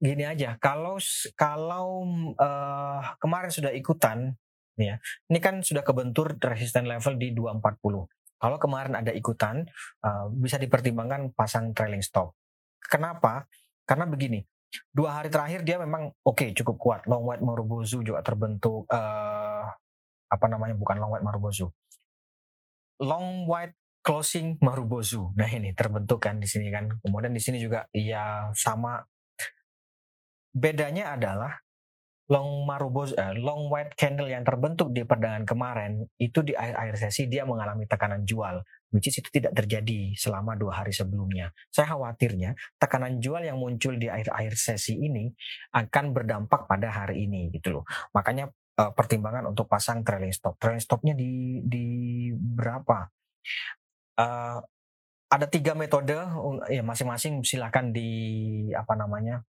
gini 0.00 0.24
aja 0.24 0.56
kalau 0.56 0.96
kalau 1.36 2.08
uh, 2.40 3.02
kemarin 3.20 3.52
sudah 3.52 3.70
ikutan 3.76 4.32
ya 4.80 4.96
ini 5.28 5.38
kan 5.44 5.60
sudah 5.60 5.84
kebentur 5.84 6.40
resisten 6.40 6.88
level 6.88 7.20
di 7.20 7.36
240 7.36 8.08
kalau 8.40 8.56
kemarin 8.56 8.96
ada 8.96 9.12
ikutan 9.12 9.68
uh, 10.00 10.32
bisa 10.32 10.56
dipertimbangkan 10.56 11.36
pasang 11.36 11.76
trailing 11.76 12.00
stop 12.00 12.32
kenapa 12.80 13.44
karena 13.84 14.08
begini 14.08 14.40
dua 14.88 15.20
hari 15.20 15.28
terakhir 15.28 15.66
dia 15.68 15.76
memang 15.76 16.08
oke 16.24 16.40
okay, 16.40 16.56
cukup 16.56 16.80
kuat 16.80 17.00
long 17.04 17.28
white 17.28 17.44
marubozu 17.44 18.00
juga 18.00 18.24
terbentuk 18.24 18.88
uh, 18.88 19.68
apa 20.30 20.46
namanya 20.48 20.78
bukan 20.80 20.96
long 20.96 21.12
white 21.12 21.26
marubozu 21.26 21.68
long 23.04 23.44
white 23.48 23.76
closing 24.00 24.56
marubozu. 24.60 25.32
Nah 25.36 25.48
ini 25.48 25.76
terbentuk 25.76 26.24
kan 26.24 26.40
di 26.40 26.48
sini 26.48 26.72
kan. 26.72 26.88
Kemudian 27.00 27.32
di 27.32 27.42
sini 27.42 27.60
juga 27.60 27.84
ya 27.92 28.48
sama. 28.56 29.00
Bedanya 30.50 31.14
adalah 31.14 31.62
long 32.30 32.62
marubozu, 32.62 33.18
eh, 33.18 33.34
long 33.34 33.66
white 33.66 33.98
candle 33.98 34.30
yang 34.30 34.46
terbentuk 34.46 34.94
di 34.94 35.02
perdagangan 35.02 35.42
kemarin 35.42 36.06
itu 36.14 36.46
di 36.46 36.54
akhir-akhir 36.54 37.10
sesi 37.10 37.26
dia 37.26 37.42
mengalami 37.42 37.90
tekanan 37.90 38.22
jual, 38.22 38.62
which 38.94 39.10
is 39.10 39.18
itu 39.18 39.26
tidak 39.34 39.50
terjadi 39.58 40.14
selama 40.14 40.54
dua 40.54 40.78
hari 40.82 40.94
sebelumnya. 40.94 41.50
Saya 41.74 41.90
khawatirnya 41.90 42.54
tekanan 42.78 43.18
jual 43.18 43.42
yang 43.42 43.58
muncul 43.58 43.98
di 43.98 44.06
akhir-akhir 44.06 44.54
sesi 44.54 44.94
ini 44.94 45.26
akan 45.74 46.14
berdampak 46.14 46.70
pada 46.70 46.86
hari 47.02 47.26
ini 47.26 47.50
gitu 47.50 47.82
loh. 47.82 47.84
Makanya 48.14 48.46
uh, 48.78 48.94
pertimbangan 48.94 49.50
untuk 49.50 49.66
pasang 49.66 50.06
trailing 50.06 50.30
stop. 50.30 50.54
Trailing 50.62 50.82
stopnya 50.82 51.18
di 51.18 51.58
di 51.66 51.86
berapa? 52.30 53.10
Uh, 54.14 54.62
ada 55.30 55.46
tiga 55.46 55.78
metode, 55.78 56.14
ya 56.70 56.82
masing-masing 56.82 57.42
silakan 57.46 57.94
di 57.94 58.10
apa 58.74 58.98
namanya 58.98 59.46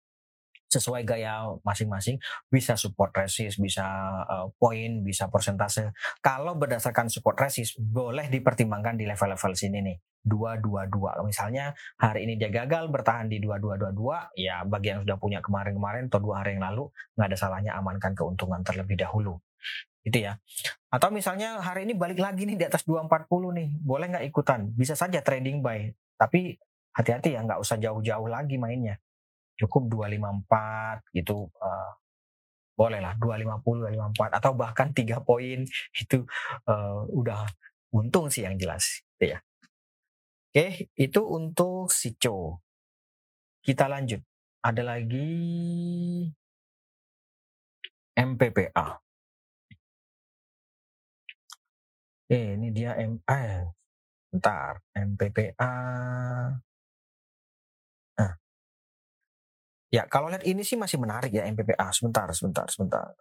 sesuai 0.72 1.04
gaya 1.04 1.44
masing-masing 1.68 2.16
bisa 2.48 2.80
support 2.80 3.12
resist 3.12 3.60
bisa 3.60 3.84
uh, 4.24 4.48
poin 4.56 5.04
bisa 5.04 5.28
persentase. 5.28 5.92
Kalau 6.24 6.56
berdasarkan 6.56 7.12
support 7.12 7.36
resist 7.44 7.76
boleh 7.78 8.32
dipertimbangkan 8.32 8.96
di 8.96 9.04
level-level 9.04 9.52
sini 9.52 9.84
nih 9.84 9.98
dua 10.24 10.56
dua 10.58 10.88
dua. 10.88 11.20
Misalnya 11.28 11.76
hari 12.00 12.24
ini 12.24 12.40
dia 12.40 12.48
gagal 12.48 12.88
bertahan 12.88 13.28
di 13.28 13.44
dua 13.44 13.60
dua 13.60 13.76
dua 13.76 13.92
dua 13.92 14.18
ya 14.40 14.64
bagi 14.64 14.96
yang 14.96 15.04
sudah 15.04 15.20
punya 15.20 15.44
kemarin-kemarin 15.44 16.08
atau 16.08 16.24
dua 16.24 16.40
hari 16.42 16.56
yang 16.56 16.64
lalu 16.72 16.88
nggak 17.20 17.28
ada 17.28 17.38
salahnya 17.38 17.72
amankan 17.76 18.16
keuntungan 18.16 18.64
terlebih 18.64 18.96
dahulu. 18.96 19.36
Itu 20.02 20.18
ya. 20.18 20.40
Atau 20.90 21.14
misalnya 21.14 21.62
hari 21.62 21.86
ini 21.86 21.94
balik 21.94 22.18
lagi 22.18 22.48
nih 22.48 22.58
di 22.58 22.66
atas 22.66 22.88
240 22.88 23.28
nih 23.60 23.70
boleh 23.84 24.08
nggak 24.10 24.26
ikutan? 24.32 24.72
Bisa 24.74 24.96
saja 24.96 25.20
trading 25.20 25.60
buy 25.60 25.92
tapi 26.22 26.54
hati-hati 26.94 27.34
ya 27.34 27.42
nggak 27.42 27.58
usah 27.58 27.82
jauh-jauh 27.82 28.30
lagi 28.30 28.62
mainnya 28.62 29.02
cukup 29.62 30.10
254 30.10 31.15
gitu 31.15 31.47
uh, 31.62 31.91
boleh 32.74 32.97
lah 32.97 33.13
250 33.19 33.62
254 34.17 34.39
atau 34.41 34.52
bahkan 34.58 34.89
tiga 34.91 35.21
poin 35.21 35.62
itu 36.02 36.26
uh, 36.65 37.06
udah 37.13 37.45
untung 37.93 38.32
sih 38.32 38.47
yang 38.47 38.58
jelas 38.58 39.06
gitu 39.17 39.38
ya. 39.38 39.39
Oke 40.52 40.91
itu 40.97 41.21
untuk 41.24 41.93
si 41.93 42.17
Co 42.17 42.60
kita 43.62 43.86
lanjut. 43.86 44.19
Ada 44.62 44.86
lagi 44.86 45.30
MPPA 48.13 49.02
Eh, 52.32 52.56
ini 52.56 52.71
dia 52.71 52.95
M 52.95 53.19
eh, 53.28 53.67
bentar. 54.32 54.80
MPPA 54.95 55.74
Ya, 59.92 60.08
kalau 60.08 60.32
lihat 60.32 60.48
ini 60.48 60.64
sih 60.64 60.80
masih 60.80 60.96
menarik 60.96 61.36
ya 61.36 61.44
MPPA. 61.52 61.92
Sebentar, 61.92 62.32
sebentar, 62.32 62.64
sebentar. 62.72 63.12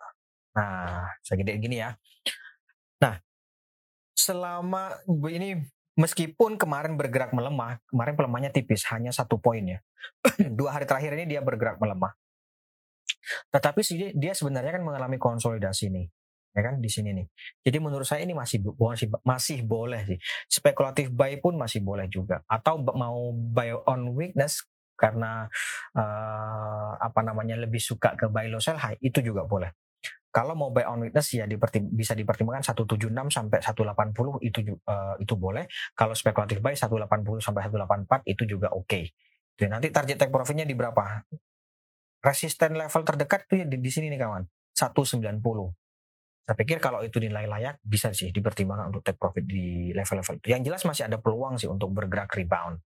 Nah, 0.54 1.10
segede 1.18 1.58
gini 1.58 1.82
ya. 1.82 1.98
Nah, 3.02 3.18
selama 4.14 4.94
ini 5.26 5.58
meskipun 5.98 6.54
kemarin 6.54 6.94
bergerak 6.94 7.34
melemah, 7.34 7.82
kemarin 7.90 8.14
pelemahannya 8.14 8.52
tipis, 8.54 8.86
hanya 8.94 9.10
satu 9.10 9.42
poin 9.42 9.66
ya. 9.66 9.78
Dua 10.58 10.78
hari 10.78 10.86
terakhir 10.86 11.18
ini 11.18 11.26
dia 11.26 11.42
bergerak 11.42 11.82
melemah. 11.82 12.14
Tetapi 13.50 13.82
dia 14.14 14.32
sebenarnya 14.32 14.78
kan 14.78 14.82
mengalami 14.86 15.18
konsolidasi 15.18 15.90
nih 15.90 16.06
ya 16.50 16.60
kan 16.66 16.82
di 16.82 16.90
sini 16.90 17.14
nih. 17.14 17.26
Jadi 17.62 17.78
menurut 17.78 18.06
saya 18.06 18.26
ini 18.26 18.34
masih 18.34 18.62
masih 18.74 19.06
masih 19.22 19.58
boleh 19.62 20.02
sih. 20.06 20.18
Spekulatif 20.50 21.10
buy 21.14 21.38
pun 21.38 21.54
masih 21.54 21.82
boleh 21.82 22.10
juga. 22.10 22.42
Atau 22.50 22.82
mau 22.82 23.30
buy 23.30 23.74
on 23.86 24.14
weakness 24.18 24.66
karena 25.00 25.48
uh, 25.96 26.92
apa 27.00 27.20
namanya 27.24 27.56
lebih 27.56 27.80
suka 27.80 28.12
ke 28.12 28.28
buy 28.28 28.52
low 28.52 28.60
sell 28.60 28.76
high 28.76 29.00
itu 29.00 29.24
juga 29.24 29.48
boleh. 29.48 29.72
Kalau 30.30 30.54
mau 30.54 30.70
buy 30.70 30.86
on 30.86 31.02
weakness 31.08 31.32
ya 31.34 31.48
dipertim 31.48 31.90
bisa 31.90 32.14
dipertimbangkan 32.14 32.62
176 32.62 33.10
sampai 33.32 33.58
180 33.64 34.46
itu 34.46 34.60
uh, 34.84 35.16
itu 35.18 35.34
boleh. 35.34 35.64
Kalau 35.96 36.12
spekulatif 36.12 36.60
buy 36.60 36.76
180 36.76 37.40
sampai 37.40 37.60
184 37.66 38.28
itu 38.28 38.42
juga 38.44 38.68
oke. 38.76 38.86
Okay. 38.86 39.66
nanti 39.66 39.90
target 39.90 40.16
take 40.20 40.32
profitnya 40.32 40.68
di 40.68 40.76
berapa? 40.76 41.26
Resisten 42.20 42.76
level 42.76 43.02
terdekat 43.02 43.48
tuh 43.48 43.64
ya 43.64 43.66
di, 43.66 43.80
di 43.80 43.90
sini 43.90 44.12
nih 44.12 44.20
kawan. 44.20 44.44
190 44.76 45.40
saya 46.50 46.58
pikir 46.66 46.82
kalau 46.82 46.98
itu 47.06 47.22
nilai 47.22 47.46
layak 47.46 47.78
bisa 47.78 48.10
sih 48.10 48.34
dipertimbangkan 48.34 48.90
untuk 48.90 49.06
take 49.06 49.14
profit 49.22 49.46
di 49.46 49.94
level-level 49.94 50.42
itu. 50.42 50.50
Yang 50.50 50.62
jelas 50.66 50.82
masih 50.82 51.06
ada 51.06 51.22
peluang 51.22 51.54
sih 51.54 51.70
untuk 51.70 51.94
bergerak 51.94 52.26
rebound. 52.34 52.82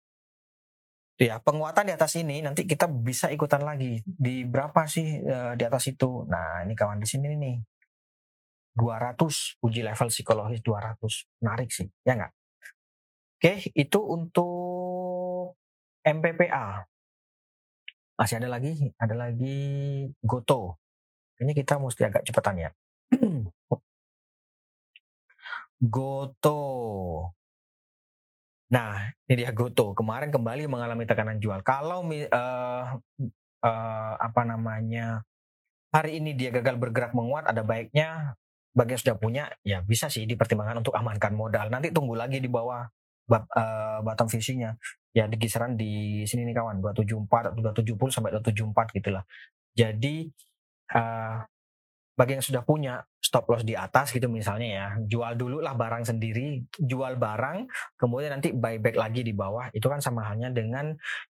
Ya, 1.21 1.37
penguatan 1.37 1.85
di 1.85 1.93
atas 1.93 2.17
ini 2.17 2.41
nanti 2.41 2.65
kita 2.65 2.89
bisa 2.89 3.29
ikutan 3.29 3.61
lagi 3.61 4.01
di 4.01 4.41
berapa 4.41 4.89
sih 4.89 5.21
uh, 5.21 5.53
di 5.53 5.61
atas 5.69 5.85
itu. 5.93 6.25
Nah, 6.25 6.65
ini 6.65 6.73
kawan 6.73 6.97
di 6.97 7.05
sini 7.05 7.37
nih. 7.37 7.61
200 8.73 9.61
uji 9.61 9.85
level 9.85 10.09
psikologis 10.09 10.65
200. 10.65 11.45
Menarik 11.45 11.69
sih, 11.69 11.85
ya 12.01 12.17
nggak? 12.17 12.33
Oke, 13.37 13.53
itu 13.77 13.99
untuk 14.01 15.53
MPPA. 16.01 16.89
Masih 18.17 18.41
ada 18.41 18.49
lagi, 18.49 18.89
ada 18.97 19.13
lagi 19.13 19.57
Goto. 20.25 20.81
Ini 21.37 21.53
kita 21.53 21.77
mesti 21.77 22.01
agak 22.01 22.25
cepetan 22.25 22.65
ya. 22.65 22.73
Goto. 25.93 26.61
Nah, 28.71 29.11
ini 29.27 29.43
dia 29.43 29.51
Goto. 29.51 29.91
Kemarin 29.91 30.31
kembali 30.31 30.63
mengalami 30.71 31.03
tekanan 31.03 31.43
jual. 31.43 31.59
Kalau 31.61 32.07
uh, 32.07 32.83
uh, 33.61 34.13
apa 34.15 34.41
namanya 34.47 35.27
hari 35.91 36.23
ini 36.23 36.31
dia 36.39 36.55
gagal 36.55 36.79
bergerak 36.79 37.11
menguat, 37.11 37.51
ada 37.51 37.67
baiknya 37.67 38.39
bagi 38.71 38.95
yang 38.95 39.01
sudah 39.03 39.17
punya 39.19 39.43
ya 39.67 39.83
bisa 39.83 40.07
sih 40.07 40.23
dipertimbangkan 40.23 40.79
untuk 40.79 40.95
amankan 40.95 41.35
modal. 41.35 41.67
Nanti 41.67 41.91
tunggu 41.91 42.15
lagi 42.15 42.39
di 42.39 42.47
bawah 42.47 42.87
bat, 43.27 43.43
uh, 43.51 43.99
bottom 44.07 44.31
fishingnya 44.31 44.79
ya 45.11 45.27
di 45.27 45.35
kisaran 45.35 45.75
di 45.75 46.23
sini 46.23 46.47
nih 46.47 46.55
kawan 46.55 46.79
274 46.79 47.59
270 47.59 48.07
sampai 48.07 48.31
274 48.39 48.95
gitulah. 48.95 49.23
Jadi 49.75 50.31
uh, 50.95 51.43
bagi 52.11 52.37
yang 52.37 52.43
sudah 52.43 52.61
punya 52.61 53.01
stop 53.17 53.47
loss 53.47 53.63
di 53.63 53.73
atas 53.73 54.11
gitu 54.11 54.27
misalnya 54.27 54.67
ya 54.67 54.87
jual 55.07 55.33
dulu 55.39 55.63
lah 55.63 55.73
barang 55.73 56.03
sendiri 56.03 56.61
jual 56.75 57.15
barang 57.15 57.65
kemudian 57.95 58.35
nanti 58.35 58.51
buyback 58.51 58.99
lagi 58.99 59.23
di 59.23 59.31
bawah 59.31 59.71
itu 59.71 59.87
kan 59.87 60.03
sama 60.03 60.27
halnya 60.27 60.51
dengan 60.51 60.91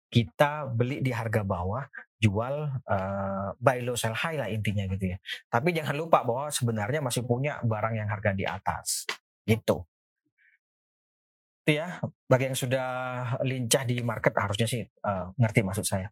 kita 0.07 0.71
beli 0.71 1.03
di 1.03 1.11
harga 1.11 1.43
bawah 1.43 1.83
jual 2.17 2.55
uh, 2.89 3.47
buy 3.59 3.79
low 3.83 3.93
sell 3.93 4.15
high 4.15 4.39
lah 4.39 4.49
intinya 4.49 4.87
gitu 4.89 5.13
ya. 5.13 5.17
Tapi 5.51 5.69
jangan 5.75 5.93
lupa 5.93 6.25
bahwa 6.25 6.49
sebenarnya 6.49 7.03
masih 7.03 7.27
punya 7.27 7.61
barang 7.61 7.93
yang 7.93 8.09
harga 8.09 8.31
di 8.33 8.45
atas 8.47 9.05
gitu. 9.45 9.85
Itu 11.67 11.71
ya 11.75 11.99
bagi 12.25 12.47
yang 12.47 12.57
sudah 12.57 12.89
lincah 13.43 13.83
di 13.83 13.99
market 13.99 14.31
harusnya 14.33 14.67
sih 14.67 14.81
uh, 14.81 15.35
ngerti 15.35 15.61
maksud 15.67 15.83
saya 15.83 16.07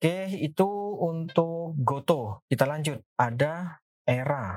Oke, 0.00 0.32
itu 0.32 0.64
untuk 0.96 1.76
Goto. 1.84 2.40
Kita 2.48 2.64
lanjut. 2.64 3.04
Ada 3.20 3.84
Era. 4.08 4.56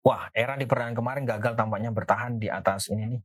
Wah, 0.00 0.32
Era 0.32 0.56
di 0.56 0.64
perdana 0.64 0.96
kemarin 0.96 1.28
gagal 1.28 1.52
tampaknya 1.52 1.92
bertahan 1.92 2.40
di 2.40 2.48
atas 2.48 2.88
ini 2.88 3.04
nih. 3.04 3.22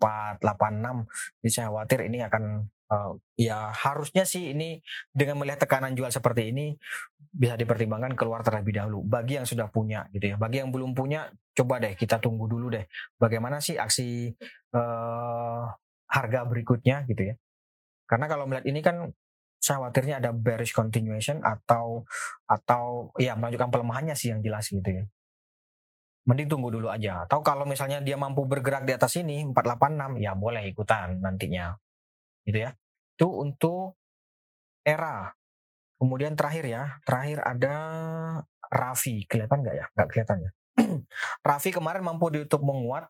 486. 0.00 1.04
Jadi 1.44 1.50
saya 1.52 1.68
khawatir 1.68 2.00
ini 2.08 2.24
akan 2.24 2.64
uh, 2.64 3.12
ya 3.36 3.68
harusnya 3.76 4.24
sih 4.24 4.56
ini 4.56 4.80
dengan 5.12 5.36
melihat 5.36 5.68
tekanan 5.68 5.92
jual 5.92 6.08
seperti 6.08 6.48
ini 6.48 6.72
bisa 7.20 7.52
dipertimbangkan 7.60 8.16
keluar 8.16 8.40
terlebih 8.40 8.80
dahulu 8.80 9.04
bagi 9.04 9.36
yang 9.36 9.44
sudah 9.44 9.68
punya 9.68 10.08
gitu 10.16 10.32
ya. 10.32 10.40
Bagi 10.40 10.64
yang 10.64 10.72
belum 10.72 10.96
punya 10.96 11.28
coba 11.52 11.76
deh 11.76 11.92
kita 11.92 12.16
tunggu 12.24 12.48
dulu 12.48 12.72
deh 12.72 12.88
bagaimana 13.20 13.60
sih 13.60 13.76
aksi 13.76 14.32
uh, 14.72 15.68
harga 16.08 16.40
berikutnya 16.48 17.04
gitu 17.04 17.20
ya. 17.20 17.34
Karena 18.08 18.32
kalau 18.32 18.48
melihat 18.48 18.64
ini 18.64 18.80
kan 18.80 19.12
saya 19.62 19.78
khawatirnya 19.78 20.18
ada 20.18 20.34
bearish 20.34 20.74
continuation 20.74 21.38
atau 21.46 22.02
atau 22.50 23.14
ya 23.14 23.38
melanjutkan 23.38 23.70
pelemahannya 23.70 24.18
sih 24.18 24.34
yang 24.34 24.42
jelas 24.42 24.66
gitu 24.66 24.82
ya. 24.82 25.06
Mending 26.26 26.50
tunggu 26.50 26.74
dulu 26.74 26.90
aja. 26.90 27.22
Atau 27.22 27.46
kalau 27.46 27.62
misalnya 27.62 28.02
dia 28.02 28.18
mampu 28.18 28.42
bergerak 28.42 28.82
di 28.82 28.92
atas 28.98 29.14
ini 29.22 29.46
486 29.54 30.18
ya 30.18 30.34
boleh 30.34 30.66
ikutan 30.66 31.22
nantinya. 31.22 31.78
Gitu 32.42 32.58
ya. 32.58 32.74
Itu 33.14 33.30
untuk 33.38 33.94
era. 34.82 35.30
Kemudian 35.94 36.34
terakhir 36.34 36.66
ya, 36.66 36.82
terakhir 37.06 37.46
ada 37.46 37.74
Raffi. 38.66 39.30
Kelihatan 39.30 39.62
nggak 39.62 39.76
ya? 39.78 39.86
Nggak 39.94 40.08
kelihatan 40.10 40.38
ya. 40.42 40.50
Raffi 41.46 41.70
kemarin 41.70 42.02
mampu 42.02 42.34
ditutup 42.34 42.66
menguat. 42.66 43.06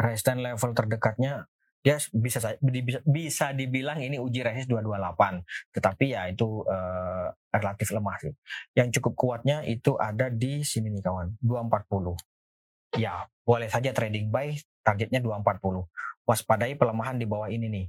Resistance 0.00 0.40
level 0.40 0.72
terdekatnya 0.72 1.44
dia 1.80 1.96
bisa 2.12 2.38
bisa 2.60 2.98
bisa 3.08 3.46
dibilang 3.56 3.96
ini 4.04 4.20
uji 4.20 4.44
resist 4.44 4.68
228 4.68 5.72
tetapi 5.72 6.12
ya 6.12 6.28
itu 6.28 6.64
uh, 6.68 7.32
relatif 7.50 7.88
lemah 7.96 8.16
sih. 8.20 8.32
Yang 8.76 9.00
cukup 9.00 9.12
kuatnya 9.16 9.64
itu 9.64 9.96
ada 9.96 10.28
di 10.28 10.60
sini 10.60 10.92
nih 10.92 11.02
kawan 11.02 11.40
240 11.40 13.00
ya 13.00 13.22
boleh 13.46 13.70
saja 13.70 13.94
trading 13.94 14.28
buy 14.28 14.52
targetnya 14.82 15.22
240 15.22 15.88
waspadai 16.28 16.76
pelemahan 16.76 17.16
di 17.16 17.26
bawah 17.26 17.48
ini 17.48 17.66
nih. 17.68 17.86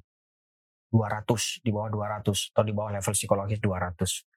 200 0.92 1.64
di 1.64 1.72
bawah 1.72 1.88
200 1.88 2.52
atau 2.52 2.64
di 2.68 2.74
bawah 2.76 2.92
level 2.92 3.16
psikologis 3.16 3.64
200 3.64 4.28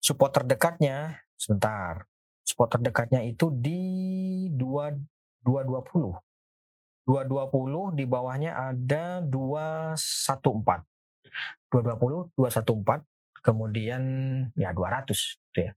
support 0.00 0.32
terdekatnya 0.36 1.24
sebentar. 1.34 2.04
Support 2.44 2.76
terdekatnya 2.76 3.24
itu 3.24 3.48
di 3.56 3.80
2 4.52 5.40
220 5.44 6.33
220 7.04 7.96
di 7.96 8.04
bawahnya 8.08 8.56
ada 8.56 9.20
214. 9.20 10.84
220, 11.68 12.32
214, 12.38 13.04
kemudian 13.44 14.02
ya 14.56 14.70
200 14.72 15.10
gitu 15.12 15.60
ya. 15.60 15.72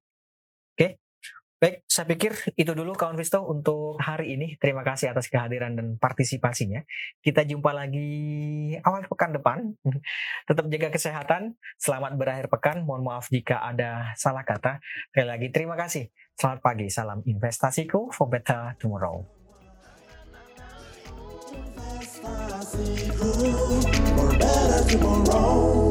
Oke. 0.78 1.02
Baik, 1.58 1.90
saya 1.90 2.06
pikir 2.06 2.38
itu 2.54 2.70
dulu 2.78 2.94
kawan 2.94 3.18
Visto 3.18 3.42
untuk 3.42 3.98
hari 3.98 4.38
ini. 4.38 4.62
Terima 4.62 4.86
kasih 4.86 5.10
atas 5.10 5.26
kehadiran 5.26 5.74
dan 5.74 5.98
partisipasinya. 5.98 6.86
Kita 7.18 7.42
jumpa 7.50 7.74
lagi 7.74 8.78
awal 8.86 9.10
pekan 9.10 9.34
depan. 9.34 9.74
Tetap 10.48 10.70
jaga 10.70 10.94
kesehatan. 10.94 11.58
Selamat 11.82 12.13
berakhir 12.13 12.46
pekan. 12.54 12.86
Mohon 12.86 13.10
maaf 13.10 13.34
jika 13.34 13.66
ada 13.66 14.13
salah 14.13 14.46
kata. 14.46 14.78
Sekali 15.10 15.26
lagi 15.26 15.48
terima 15.50 15.74
kasih. 15.74 16.13
Selamat 16.38 16.62
pagi. 16.62 16.94
Salam 16.94 17.26
investasiku 17.26 18.13
for 18.13 18.30
better 18.30 18.78
tomorrow. 18.78 19.37
tomorrow. 24.88 25.87